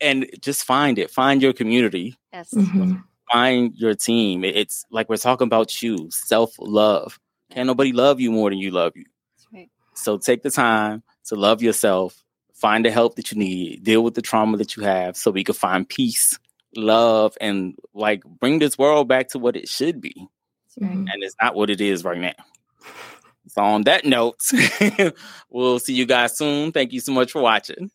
[0.00, 2.52] and just find it, find your community, yes.
[2.52, 3.02] Mhm.
[3.32, 4.44] find your team.
[4.44, 7.18] It's like we're talking about you, self love.
[7.50, 9.04] Can't nobody love you more than you love you.
[9.36, 9.70] That's right.
[9.94, 12.22] So take the time to love yourself,
[12.56, 15.44] find the help that you need, deal with the trauma that you have so we
[15.44, 16.38] can find peace,
[16.74, 20.14] love, and like bring this world back to what it should be.
[20.80, 20.90] Right.
[20.90, 22.34] And it's not what it is right now.
[23.48, 24.40] So on that note,
[25.50, 26.72] we'll see you guys soon.
[26.72, 27.90] Thank you so much for watching.